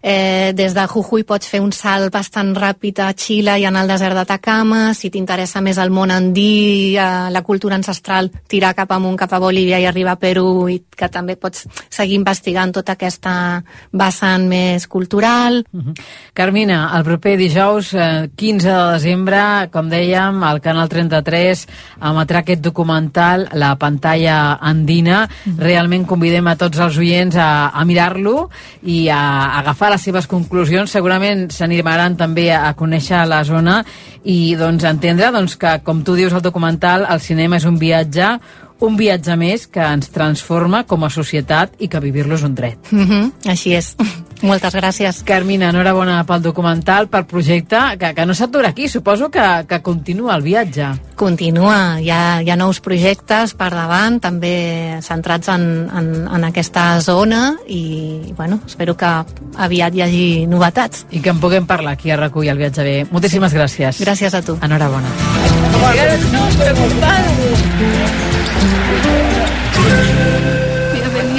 [0.02, 3.90] Eh, des de Jujuy pots fer un salt bastant ràpid a Xile i anar al
[3.92, 4.94] desert d'Atacama.
[4.96, 9.38] Si t'interessa més el món andí, eh, la cultura ancestral, tirar cap amunt, cap a
[9.38, 14.86] Bolívia i arribar a Perú, i que també pots seguir investigant tota aquesta vessant més
[14.86, 15.64] cultural.
[15.72, 15.94] Uh -huh.
[16.32, 21.68] Carmina, el proper dijous, eh, 15 de desembre, com dèiem, al Canal 33
[22.00, 25.28] emetrà aquest documental, La pantalla andina.
[25.44, 25.58] Uh -huh.
[25.58, 28.48] Realment convidem a tots els oients a, a mirar-lo
[28.82, 30.90] i a, a agafar les seves conclusions.
[30.90, 33.80] Segurament s'animaran també a conèixer la zona
[34.24, 38.36] i doncs entendre doncs, que, com tu dius al documental, el cinema és un viatge
[38.80, 42.78] un viatge més que ens transforma com a societat i que vivir-lo és un dret.
[42.90, 43.96] Mm -hmm, així és.
[44.42, 45.22] Moltes gràcies.
[45.26, 50.34] Carmina, enhorabona pel documental, pel projecte, que, que no s'atura aquí, suposo que, que continua
[50.36, 50.86] el viatge.
[51.14, 57.00] Continua, hi ha, hi ha nous projectes per davant, també centrats en, en, en aquesta
[57.04, 59.12] zona i, bueno, espero que
[59.56, 61.04] aviat hi hagi novetats.
[61.10, 62.96] I que en puguem parlar aquí a Recull el viatge bé.
[63.10, 63.58] Moltíssimes sí.
[63.60, 64.00] gràcies.
[64.00, 64.56] Gràcies a tu.
[64.62, 65.08] Enhorabona.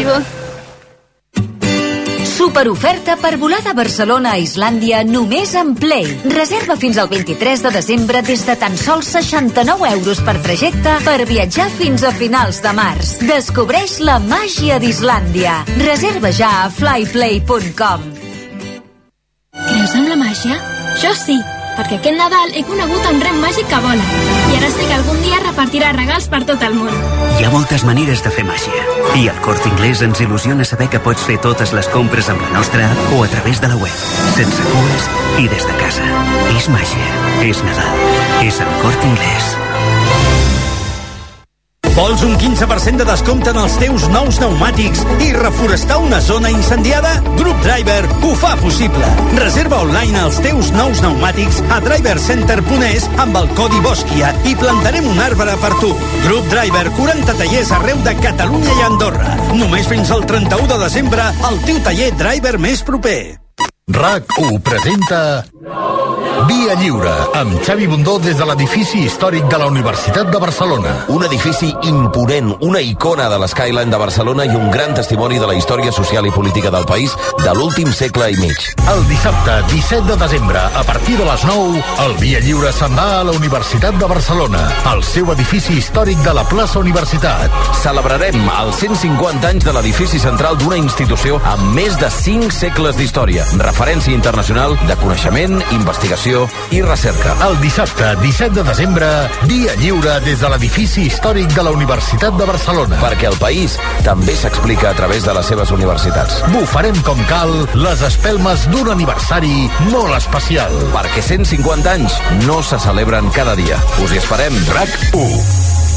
[0.01, 0.23] Bienvenidos.
[2.25, 6.07] Superoferta per volar de Barcelona a Islàndia només en Play.
[6.33, 11.27] Reserva fins al 23 de desembre des de tan sols 69 euros per trajecte per
[11.29, 13.13] viatjar fins a finals de març.
[13.21, 15.61] Descobreix la màgia d'Islàndia.
[15.85, 18.11] Reserva ja a flyplay.com.
[19.53, 20.57] Creus en la màgia?
[21.01, 21.37] Jo sí
[21.77, 25.21] perquè aquest Nadal he conegut un ren màgic que vola i ara sé que algun
[25.23, 26.91] dia repartirà regals per tot el món.
[27.39, 28.83] Hi ha moltes maneres de fer màgia
[29.17, 32.51] i el Corte Inglés ens il·lusiona saber que pots fer totes les compres amb la
[32.57, 34.05] nostra o a través de la web,
[34.37, 35.09] sense cues
[35.41, 36.07] i des de casa.
[36.57, 37.11] És màgia,
[37.47, 38.05] és Nadal,
[38.45, 40.60] és el Corte Inglés.
[41.95, 47.11] Vols un 15% de descompte en els teus nous pneumàtics i reforestar una zona incendiada?
[47.35, 49.09] Group Driver ho fa possible.
[49.35, 55.19] Reserva online els teus nous pneumàtics a drivercenter.es amb el codi BOSQUIA i plantarem un
[55.19, 55.91] arbre per tu.
[56.23, 59.35] Group Driver, 40 tallers arreu de Catalunya i Andorra.
[59.59, 63.19] Només fins al 31 de desembre al teu taller Driver més proper.
[63.91, 65.21] RAC1 presenta
[66.47, 70.93] Via Lliure, amb Xavi Bundó des de l'edifici històric de la Universitat de Barcelona.
[71.13, 75.55] Un edifici imponent, una icona de l'Skyline de Barcelona i un gran testimoni de la
[75.57, 78.69] història social i política del país de l'últim segle i mig.
[78.89, 83.19] El dissabte 17 de desembre, a partir de les 9, el Via Lliure se'n va
[83.19, 87.51] a la Universitat de Barcelona, al seu edifici històric de la plaça Universitat.
[87.83, 93.45] Celebrarem els 150 anys de l'edifici central d'una institució amb més de 5 segles d'història,
[93.59, 96.30] referència internacional de coneixement, investigació
[96.71, 97.35] i recerca.
[97.47, 99.07] El dissabte 17 de desembre,
[99.49, 102.99] Via Lliure des de l'edifici històric de la Universitat de Barcelona.
[103.01, 106.41] Perquè el país també s'explica a través de les seves universitats.
[106.53, 110.75] Bufarem com cal les espelmes d'un aniversari molt especial.
[110.95, 113.79] Perquè 150 anys no se celebren cada dia.
[114.03, 114.55] Us hi esperem.
[114.75, 115.41] RAC 1.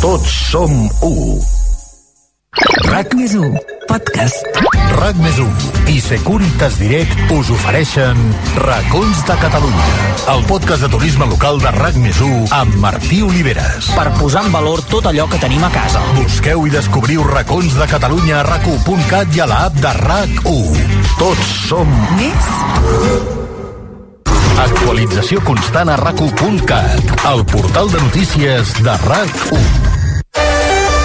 [0.04, 1.64] Tots som 1.
[2.90, 3.56] RAC més 1,
[3.88, 4.46] podcast.
[4.94, 8.18] RAC més 1 i Securitas Direct us ofereixen
[8.62, 9.86] Racons de Catalunya,
[10.34, 13.90] el podcast de turisme local de RAC més 1 amb Martí Oliveres.
[13.96, 16.02] Per posar en valor tot allò que tenim a casa.
[16.18, 21.00] Busqueu i descobriu racons de Catalunya a rac1.cat i a l'app de RAC1.
[21.20, 22.52] Tots som Més
[24.64, 29.83] Actualització constant a rac1.cat, el portal de notícies de RAC1.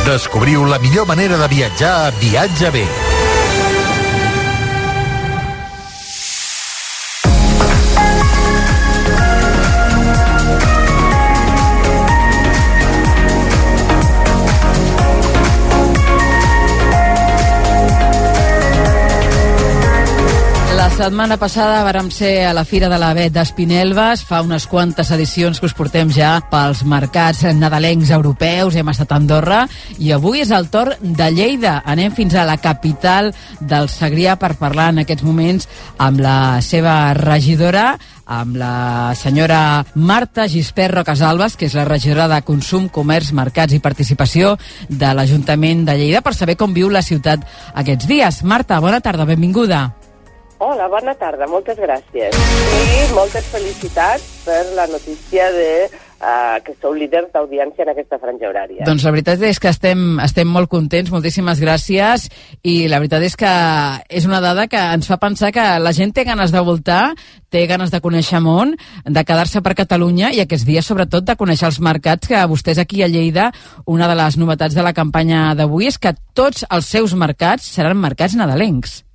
[0.10, 2.72] Descobriu la millor manera de viatjar a Viatge.
[2.72, 3.19] La
[21.00, 25.62] setmana passada vàrem ser a la Fira de la Bet d'Espinelves, fa unes quantes edicions
[25.62, 29.62] que us portem ja pels mercats nadalencs europeus, hem estat a Andorra,
[29.96, 31.78] i avui és el torn de Lleida.
[31.88, 33.32] Anem fins a la capital
[33.62, 35.70] del Segrià per parlar en aquests moments
[36.04, 37.94] amb la seva regidora,
[38.28, 43.80] amb la senyora Marta Gispert Rocasalbas, que és la regidora de Consum, Comerç, Mercats i
[43.80, 44.58] Participació
[44.90, 48.44] de l'Ajuntament de Lleida, per saber com viu la ciutat aquests dies.
[48.44, 49.99] Marta, bona tarda, benvinguda.
[50.60, 52.36] Hola, bona tarda, moltes gràcies.
[52.36, 58.50] I moltes felicitats per la notícia de uh, que sou líders d'audiència en aquesta franja
[58.50, 58.84] horària.
[58.84, 62.28] Doncs la veritat és que estem, estem molt contents, moltíssimes gràcies,
[62.68, 63.56] i la veritat és que
[64.20, 67.16] és una dada que ens fa pensar que la gent té ganes de voltar,
[67.48, 68.76] té ganes de conèixer món,
[69.08, 73.00] de quedar-se per Catalunya i aquests dies, sobretot, de conèixer els mercats que vostès aquí
[73.00, 73.54] a Lleida,
[73.88, 77.96] una de les novetats de la campanya d'avui és que tots els seus mercats seran
[77.96, 79.06] mercats nadalencs.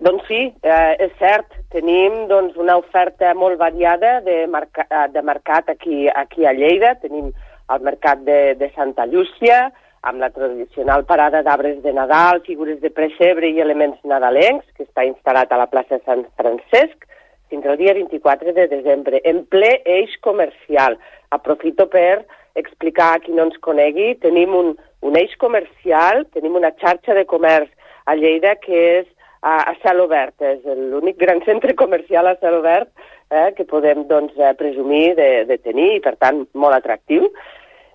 [0.00, 5.20] Doncs sí, eh, és cert, tenim doncs, una oferta molt variada de, marca, eh, de
[5.20, 6.94] mercat aquí, aquí a Lleida.
[7.02, 7.26] Tenim
[7.70, 9.66] el mercat de, de Santa Llúcia,
[10.00, 15.04] amb la tradicional parada d'arbres de Nadal, figures de presebre i elements nadalencs, que està
[15.04, 17.04] instal·lat a la plaça Sant Francesc,
[17.52, 20.96] fins al dia 24 de desembre, en ple eix comercial.
[21.28, 22.24] Aprofito per
[22.56, 24.14] explicar a qui no ens conegui.
[24.24, 27.68] Tenim un, un eix comercial, tenim una xarxa de comerç
[28.08, 29.08] a Lleida que és
[29.40, 30.36] a, a cel obert.
[30.40, 32.90] És l'únic gran centre comercial a cel obert
[33.30, 37.30] eh, que podem doncs, eh, presumir de, de tenir i, per tant, molt atractiu.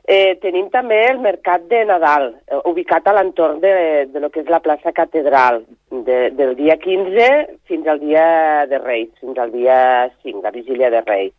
[0.06, 3.72] Eh, tenim també el mercat de Nadal, eh, ubicat a l'entorn de,
[4.14, 5.64] de lo que és la plaça Catedral,
[6.06, 7.30] de, del dia 15
[7.66, 8.28] fins al dia
[8.70, 9.80] de Reis, fins al dia
[10.22, 11.34] 5, la vigília de Reis.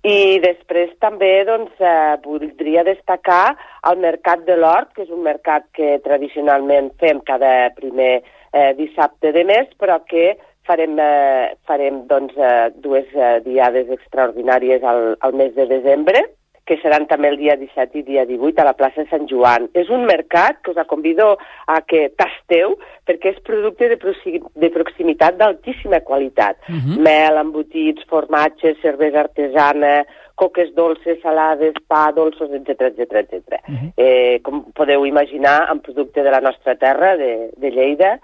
[0.00, 3.56] I després també doncs, eh, voldria destacar
[3.90, 9.32] el Mercat de l'Hort, que és un mercat que tradicionalment fem cada primer eh, dissabte
[9.36, 15.36] de mes, però que farem, eh, farem doncs, eh, dues eh, diades extraordinàries al, al
[15.36, 16.24] mes de desembre,
[16.70, 19.66] que seran també el dia 17 i dia 18 a la plaça Sant Joan.
[19.74, 21.32] És un mercat que us convido
[21.66, 22.76] a que tasteu
[23.08, 26.62] perquè és producte de, de proximitat d'altíssima qualitat.
[26.68, 26.98] Uh -huh.
[27.02, 30.04] Mel, embotits, formatges, cervesa artesana,
[30.36, 33.34] coques dolces, salades, pa, dolços, etc etc etc.
[33.68, 33.92] Uh -huh.
[33.96, 38.20] eh, com podeu imaginar, en producte de la nostra terra, de, de Lleida,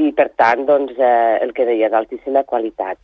[0.00, 2.98] i per tant, doncs, eh, el que deia, d'altíssima qualitat.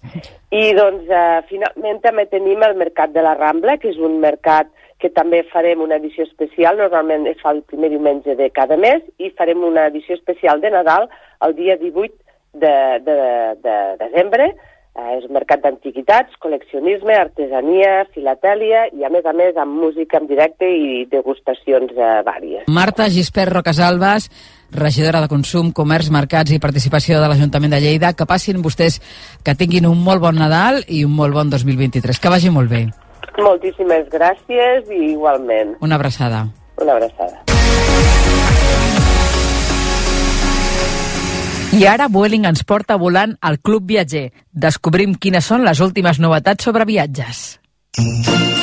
[0.51, 4.71] I doncs, eh, finalment també tenim el Mercat de la Rambla, que és un mercat
[5.03, 9.03] que també farem una edició especial, normalment es fa el primer diumenge de cada mes,
[9.19, 11.11] i farem una edició especial de Nadal
[11.45, 12.15] el dia 18
[12.55, 13.19] de, de,
[13.61, 14.55] de desembre,
[14.97, 20.17] Eh, és un mercat d'antiguitats, col·leccionisme, artesania, filatèlia i, a més a més, amb música
[20.17, 22.65] en directe i degustacions eh, vàries.
[22.73, 24.31] Marta Gispert Rocasalbas,
[24.71, 28.13] regidora de Consum, Comerç, Mercats i Participació de l'Ajuntament de Lleida.
[28.13, 29.01] Que passin vostès,
[29.43, 32.21] que tinguin un molt bon Nadal i un molt bon 2023.
[32.21, 32.87] Que vagi molt bé.
[33.37, 35.77] Moltíssimes gràcies i igualment.
[35.81, 36.47] Una abraçada.
[36.81, 37.45] Una abraçada.
[41.77, 44.31] I ara Vueling ens porta volant al Club Viatger.
[44.53, 47.59] Descobrim quines són les últimes novetats sobre viatges.
[48.01, 48.56] El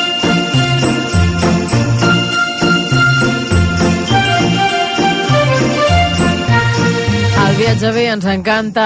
[7.91, 8.83] bé ens encanta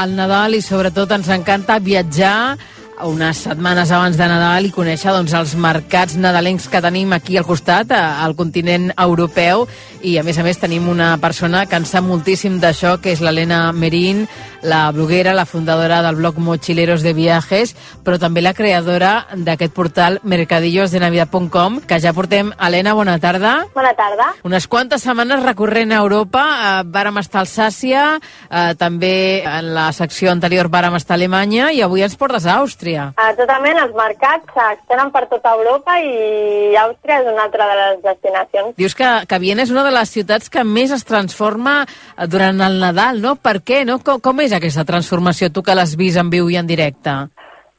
[0.00, 2.56] el Nadal i sobretot ens encanta viatjar.
[3.04, 7.44] Unes setmanes abans de Nadal i conèixer doncs, els mercats nadalencs que tenim aquí al
[7.46, 9.66] costat, al continent europeu,
[10.02, 13.22] i a més a més tenim una persona que en sap moltíssim d'això, que és
[13.24, 14.26] l'Helena Merín,
[14.62, 17.74] la bloguera, la fundadora del blog Mochileros de Viajes,
[18.04, 22.52] però també la creadora d'aquest portal mercadillosdenavidad.com, que ja portem.
[22.58, 23.54] Helena, bona tarda.
[23.74, 24.32] Bona tarda.
[24.46, 29.90] Unes quantes setmanes recorrent a Europa, eh, vàrem estar al Sàcia, eh, també en la
[29.92, 33.12] secció anterior vàrem estar a Alemanya, i avui ens portes a Àustria.
[33.18, 38.02] Uh, totalment, els mercats s'estenen per tota Europa i Àustria és una altra de les
[38.04, 38.74] destinacions.
[38.78, 42.60] Dius que, que Viena és una de les ciutats que més es transforma eh, durant
[42.66, 43.36] el Nadal, no?
[43.36, 43.98] Per què, no?
[44.04, 47.16] Com, com és aquesta transformació, tu que l'has vist en viu i en directe?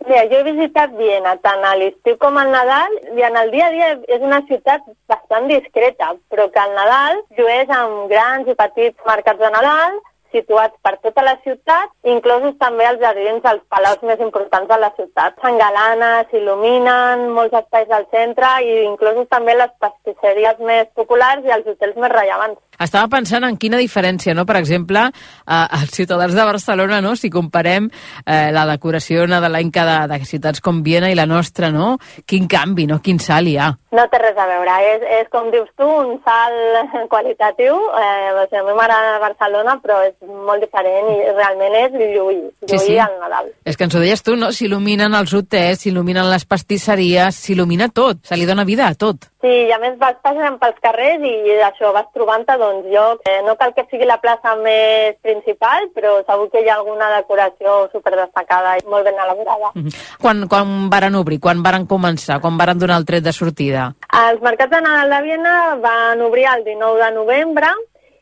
[0.07, 3.67] Mira, jo he visitat Viena tant a l'estiu com al Nadal i en el dia
[3.67, 8.55] a dia és una ciutat bastant discreta, però que al Nadal llueix amb grans i
[8.61, 9.99] petits mercats de Nadal
[10.35, 14.91] situats per tota la ciutat, inclosos també els jardins dels palaus més importants de la
[14.97, 15.37] ciutat.
[15.41, 21.67] S'engalana, s'il·luminen molts espais del centre i inclosos també les pastisseries més populars i els
[21.73, 22.59] hotels més rellevants.
[22.79, 24.45] Estava pensant en quina diferència, no?
[24.47, 27.15] per exemple, eh, els ciutadans de Barcelona, no?
[27.19, 31.97] si comparem eh, la decoració nadalenca de, de ciutats com Viena i la nostra, no?
[32.25, 33.01] quin canvi, no?
[33.03, 33.69] quin salt hi ha.
[33.91, 37.75] No té res a veure, és, és com dius tu, un salt qualitatiu.
[37.99, 42.37] Eh, o sigui, a mi m'agrada Barcelona, però és molt diferent i realment és lluir,
[42.63, 42.97] lluir Sí, sí.
[43.01, 43.51] al Nadal.
[43.65, 44.53] És que ens ho deies tu, no?
[44.55, 49.27] S'il·luminen els hotels, s'il·luminen les pastisseries, s'il·lumina tot, se li dona vida a tot.
[49.39, 53.23] Sí, i a més vas passant pels carrers i això, vas trobant-te doncs llocs.
[53.23, 57.07] Eh, no cal que sigui la plaça més principal, però segur que hi ha alguna
[57.13, 59.71] decoració super destacada i molt ben elaborada.
[60.19, 63.93] Quan, quan varen obrir, quan varen començar, quan varen donar el tret de sortida?
[64.25, 65.55] Els mercats de Nadal de Viena
[65.87, 67.71] van obrir el 19 de novembre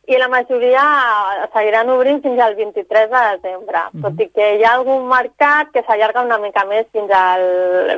[0.08, 0.84] i la majoria
[1.52, 5.84] seguiran obrint fins al 23 de desembre, tot i que hi ha algun mercat que
[5.84, 7.44] s'allarga una mica més fins al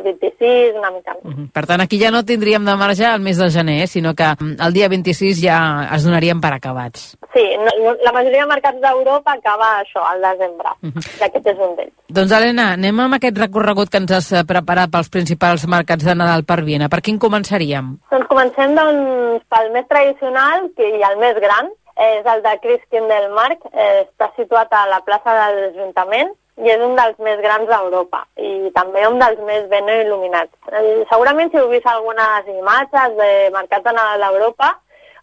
[0.06, 1.52] 26, una mica més.
[1.54, 4.26] Per tant, aquí ja no tindríem de marge al mes de gener, eh, sinó que
[4.26, 5.60] mm, el dia 26 ja
[5.96, 7.12] es donarien per acabats.
[7.36, 11.62] Sí, no, no, la majoria de mercats d'Europa acaba això, al desembre, i aquest és
[11.62, 11.94] un d'ells.
[12.10, 16.18] Doncs, Helena, anem amb aquest recorregut que ens has eh, preparat pels principals mercats de
[16.18, 16.90] Nadal per Viena.
[16.90, 18.00] Per quin començaríem?
[18.10, 23.66] Doncs comencem doncs, pel més tradicional que, i el més gran, és el de Christkindlmarkt,
[23.74, 26.32] eh, està situat a la plaça de l'Ajuntament
[26.64, 30.52] i és un dels més grans d'Europa i també un dels més ben il·luminats.
[30.72, 34.74] Eh, segurament si heu vist algunes imatges de mercat de Nadal d'Europa,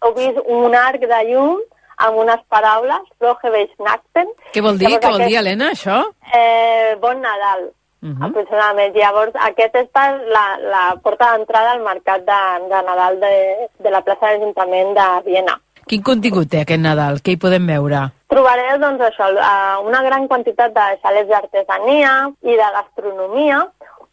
[0.03, 1.59] heu vist un arc de llum
[1.97, 4.27] amb unes paraules, Frohe Weihnachten.
[4.53, 4.87] Què vol dir?
[4.87, 6.03] Què vol aquest- dir, Helena, això?
[6.33, 7.71] Eh, bon Nadal,
[8.01, 8.23] Mhm.
[8.23, 8.95] aproximadament.
[8.95, 9.87] Llavors, aquest és
[10.27, 15.07] la, la porta d'entrada al mercat de, de Nadal de, de la plaça d'Ajuntament de
[15.25, 15.59] Viena.
[15.87, 17.21] Quin contingut té aquest Nadal?
[17.23, 18.01] Què hi podem veure?
[18.27, 22.13] Trobareu doncs, això, eh, una gran quantitat de xalets d'artesania
[22.43, 23.61] i de gastronomia,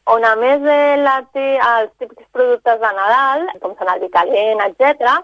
[0.07, 4.61] on a més de la, els típics productes de Nadal, com són el vi calent,
[4.71, 5.15] etc.,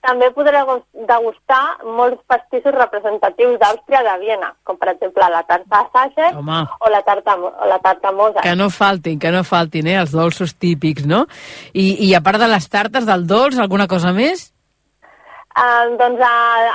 [0.00, 5.80] també podreu gust- degustar molts pastissos representatius d'Àustria de Viena, com per exemple la tarta
[5.92, 6.60] Sacher Home.
[6.80, 8.44] o la tarta, o la tarta Mozart.
[8.46, 9.96] Que no faltin, que no faltin, eh?
[9.98, 11.26] Els dolços típics, no?
[11.74, 14.52] I, i a part de les tartes, del dolç, alguna cosa més?
[15.58, 16.34] Uh, doncs a,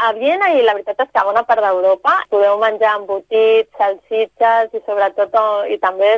[0.10, 4.76] a Viena, i la veritat és que a bona part d'Europa, podeu menjar embotits, salsitxes
[4.76, 5.38] i sobretot
[5.72, 6.18] i també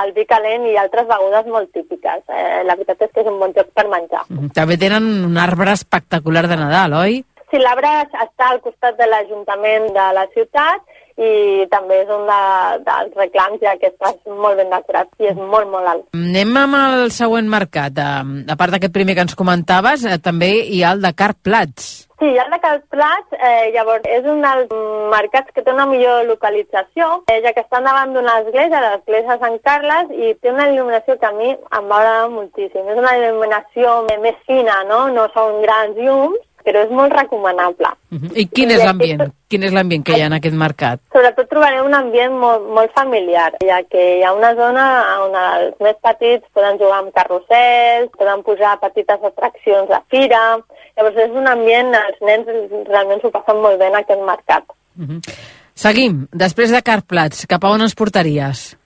[0.00, 2.24] el vi calent i altres begudes molt típiques.
[2.32, 4.24] Eh, la veritat és que és un bon lloc per menjar.
[4.28, 4.52] Mhm.
[4.56, 7.24] També tenen un arbre espectacular de Nadal, oi?
[7.50, 10.82] Sí, l'arbre està al costat de l'Ajuntament de la ciutat
[11.16, 12.40] i també és un de,
[12.84, 16.08] dels reclams, ja que està molt ben decorat i és molt, molt alt.
[16.18, 17.96] Anem amb el següent mercat.
[17.96, 22.05] Eh, a part d'aquest primer que ens comentaves, eh, també hi ha el de Carplats.
[22.18, 24.70] Sí, el de Calplats, eh, llavors, és un dels
[25.12, 29.38] mercats que té una millor localització, eh, ja que està davant d'una església, l'església de
[29.44, 32.88] Sant Carles, i té una il·luminació que a mi em va agradar moltíssim.
[32.88, 35.08] És una il·luminació me- més fina, no?
[35.12, 37.92] No són grans llums, però és molt recomanable.
[38.10, 38.32] Uh -huh.
[38.34, 39.22] I quin és l'ambient?
[39.48, 41.00] Quin és l'ambient que hi ha en aquest mercat?
[41.12, 44.84] Sobretot trobarem un ambient molt, molt familiar, ja que hi ha una zona
[45.24, 50.58] on els més petits poden jugar amb carrusels, poden posar petites atraccions de fira,
[50.96, 52.46] llavors és un ambient, els nens
[52.88, 54.64] realment s'ho passen molt bé en aquest mercat.
[54.98, 55.20] Uh -huh.
[55.74, 56.26] Seguim.
[56.32, 58.76] Després de Carplats, cap a on ens portaries?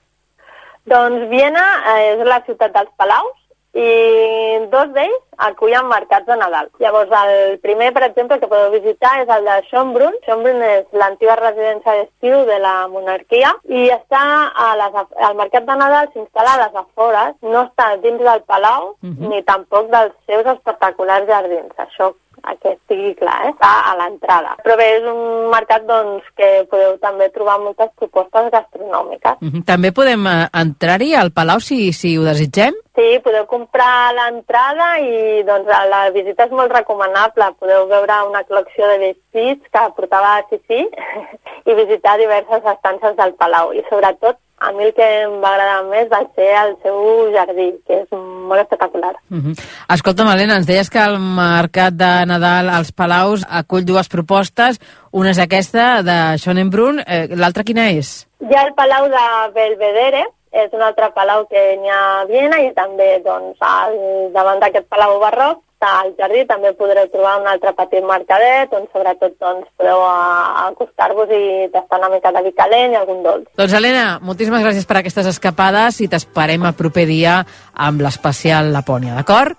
[0.85, 3.40] Doncs Viena eh, és la ciutat dels palaus
[3.73, 6.69] i dos d'ells acullen mercats de Nadal.
[6.83, 10.17] Llavors, el primer, per exemple, que podeu visitar és el de Schönbrunn.
[10.27, 14.23] Schönbrunn és l'antiga residència d'estiu de la monarquia i està
[14.67, 14.99] a les,
[15.29, 19.29] al mercat de Nadal s'instal·la a les afores, no està dins del palau uh -huh.
[19.29, 21.73] ni tampoc dels seus espectaculars jardins.
[21.79, 22.13] Això
[22.61, 23.53] que estigui clar, eh?
[23.55, 24.57] està a l'entrada.
[24.65, 29.41] Però bé, és un mercat doncs, que podeu també trobar moltes propostes gastronòmiques.
[29.41, 29.65] Uh -huh.
[29.65, 32.75] També podem uh, entrar-hi al Palau si, si ho desitgem?
[32.97, 37.53] Sí, podeu comprar l'entrada i doncs, la visita és molt recomanable.
[37.59, 38.99] Podeu veure una col·lecció de
[39.33, 40.87] vestits que portava Sissi
[41.71, 43.73] i visitar diverses estances del Palau.
[43.73, 47.71] I sobretot a mi el que em va agradar més va ser el seu jardí,
[47.87, 49.15] que és molt espectacular.
[49.31, 49.55] Uh -huh.
[49.89, 54.79] Escolta, Malena, ens deies que el mercat de Nadal als Palaus acull dues propostes.
[55.13, 57.01] Una és aquesta, de Schönenbrunn.
[57.07, 58.29] Eh, L'altra quina és?
[58.41, 62.61] Hi ha el Palau de Belvedere, és un altre palau que n'hi ha a Viena
[62.61, 67.73] i també doncs, al davant d'aquest palau barroc al jardí també podreu trobar un altre
[67.79, 73.01] petit mercadet on sobretot doncs, podeu acostar-vos i tastar una mica de vi calent i
[73.01, 73.49] algun dolç.
[73.57, 77.41] Doncs Helena, moltíssimes gràcies per aquestes escapades i t'esperem el proper dia
[77.75, 79.57] amb l'especial Lapònia, d'acord?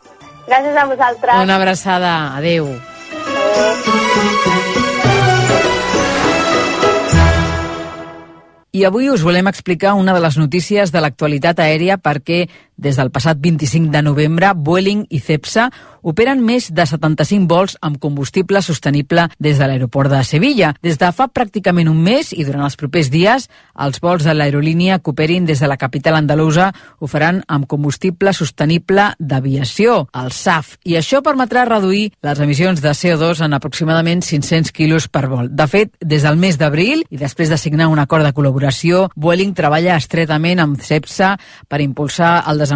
[0.47, 1.41] Gràcies a vosaltres.
[1.41, 2.15] Una abraçada.
[2.37, 2.69] Adéu.
[2.69, 2.91] Adéu.
[8.71, 12.45] I avui us volem explicar una de les notícies de l'actualitat aèria perquè
[12.81, 15.69] des del passat 25 de novembre, Vueling i Cepsa
[16.01, 20.73] operen més de 75 vols amb combustible sostenible des de l'aeroport de Sevilla.
[20.81, 24.99] Des de fa pràcticament un mes i durant els propers dies, els vols de l'aerolínia
[24.99, 30.77] que operin des de la capital andalusa ho faran amb combustible sostenible d'aviació, el SAF,
[30.83, 35.49] i això permetrà reduir les emissions de CO2 en aproximadament 500 quilos per vol.
[35.51, 39.53] De fet, des del mes d'abril i després de signar un acord de col·laboració, Vueling
[39.53, 41.35] treballa estretament amb Cepsa
[41.69, 42.70] per impulsar el desenvolupament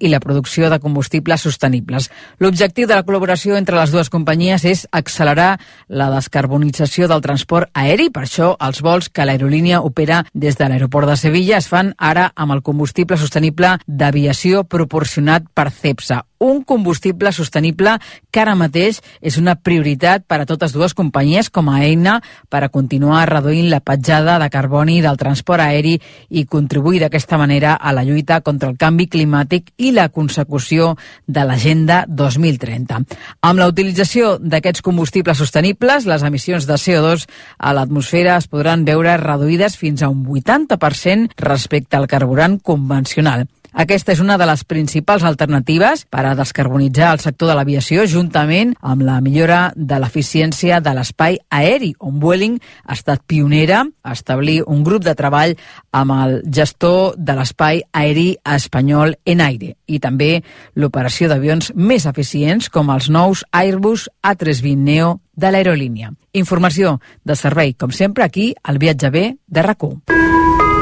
[0.00, 2.10] i la producció de combustibles sostenibles.
[2.38, 5.58] L'objectiu de la col·laboració entre les dues companyies és accelerar
[5.88, 8.10] la descarbonització del transport aeri.
[8.10, 12.32] Per això, els vols que l'aerolínia opera des de l'aeroport de Sevilla es fan ara
[12.34, 17.98] amb el combustible sostenible d'aviació proporcionat per CEPSA, un combustible sostenible
[18.32, 22.16] que ara mateix és una prioritat per a totes dues companyies com a eina
[22.48, 25.98] per a continuar reduint la petjada de carboni del transport aeri
[26.30, 30.94] i contribuir d'aquesta manera a la lluita contra el canvi climàtic i la consecució
[31.26, 33.04] de l'Agenda 2030.
[33.44, 37.28] Amb la utilització d'aquests combustibles sostenibles, les emissions de CO2
[37.58, 43.44] a l'atmosfera es podran veure reduïdes fins a un 80% respecte al carburant convencional.
[43.72, 48.74] Aquesta és una de les principals alternatives per a descarbonitzar el sector de l'aviació juntament
[48.80, 54.60] amb la millora de l'eficiència de l'espai aeri, on Vueling ha estat pionera a establir
[54.66, 55.56] un grup de treball
[55.92, 60.42] amb el gestor de l'espai aeri espanyol Enaire i també
[60.74, 66.12] l'operació d'avions més eficients com els nous Airbus A320 Neo de l'aerolínia.
[66.32, 70.79] Informació de servei, com sempre, aquí al Viatge B de RAC1.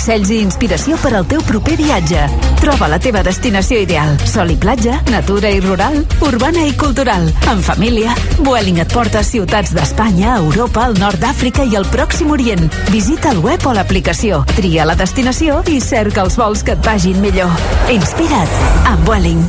[0.00, 2.22] Consells i inspiració per al teu proper viatge.
[2.56, 4.14] Troba la teva destinació ideal.
[4.24, 7.28] Sol i platja, natura i rural, urbana i cultural.
[7.52, 12.32] En família, Vueling et porta a ciutats d'Espanya, Europa, el nord d'Àfrica i el Pròxim
[12.32, 12.64] Orient.
[12.88, 17.20] Visita el web o l'aplicació, tria la destinació i cerca els vols que et vagin
[17.20, 17.52] millor.
[17.92, 19.44] Inspira't amb Vueling.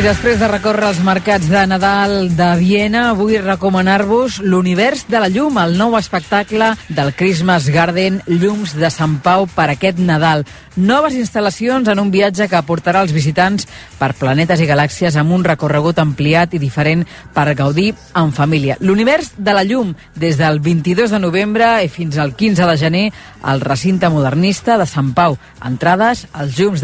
[0.00, 5.58] Després de recórrer els mercats de Nadal de Viena, vull recomanar-vos l'Univers de la Llum,
[5.60, 10.46] el nou espectacle del Christmas Garden Llums de Sant Pau per aquest Nadal.
[10.80, 13.68] Noves instal·lacions en un viatge que aportarà els visitants
[14.00, 17.04] per planetes i galàxies amb un recorregut ampliat i diferent
[17.36, 18.78] per gaudir en família.
[18.80, 23.06] L'Univers de la Llum, des del 22 de novembre i fins al 15 de gener,
[23.42, 25.36] al recinte modernista de Sant Pau.
[25.60, 26.80] Entrades als llums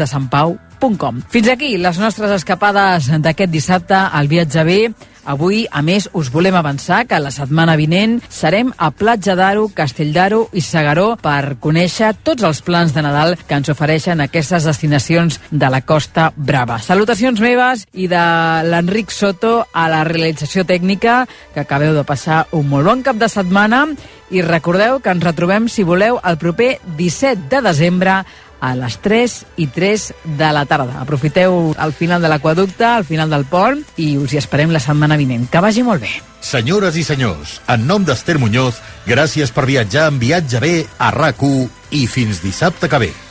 [0.77, 1.21] www.radiotrinitat.com.
[1.29, 4.79] Fins aquí les nostres escapades d'aquest dissabte al viatge B
[5.27, 10.13] Avui, a més, us volem avançar que la setmana vinent serem a Platja d'Aro, Castell
[10.15, 15.41] d'Aro i Segaró per conèixer tots els plans de Nadal que ens ofereixen aquestes destinacions
[15.51, 16.79] de la Costa Brava.
[16.79, 18.23] Salutacions meves i de
[18.71, 23.27] l'Enric Soto a la realització tècnica, que acabeu de passar un molt bon cap de
[23.27, 23.83] setmana
[24.31, 28.21] i recordeu que ens retrobem, si voleu, el proper 17 de desembre
[28.59, 30.07] a les 3 i 3
[30.39, 31.01] de la tarda.
[31.01, 35.19] Aprofiteu el final de l'aquaducte, al final del pont, i us hi esperem la setmana
[35.19, 35.47] vinent.
[35.51, 36.13] Que vagi molt bé.
[36.41, 41.43] Senyores i senyors, en nom d'Ester Muñoz, gràcies per viatjar en Viatge B a rac
[41.91, 43.26] i fins dissabte que ve.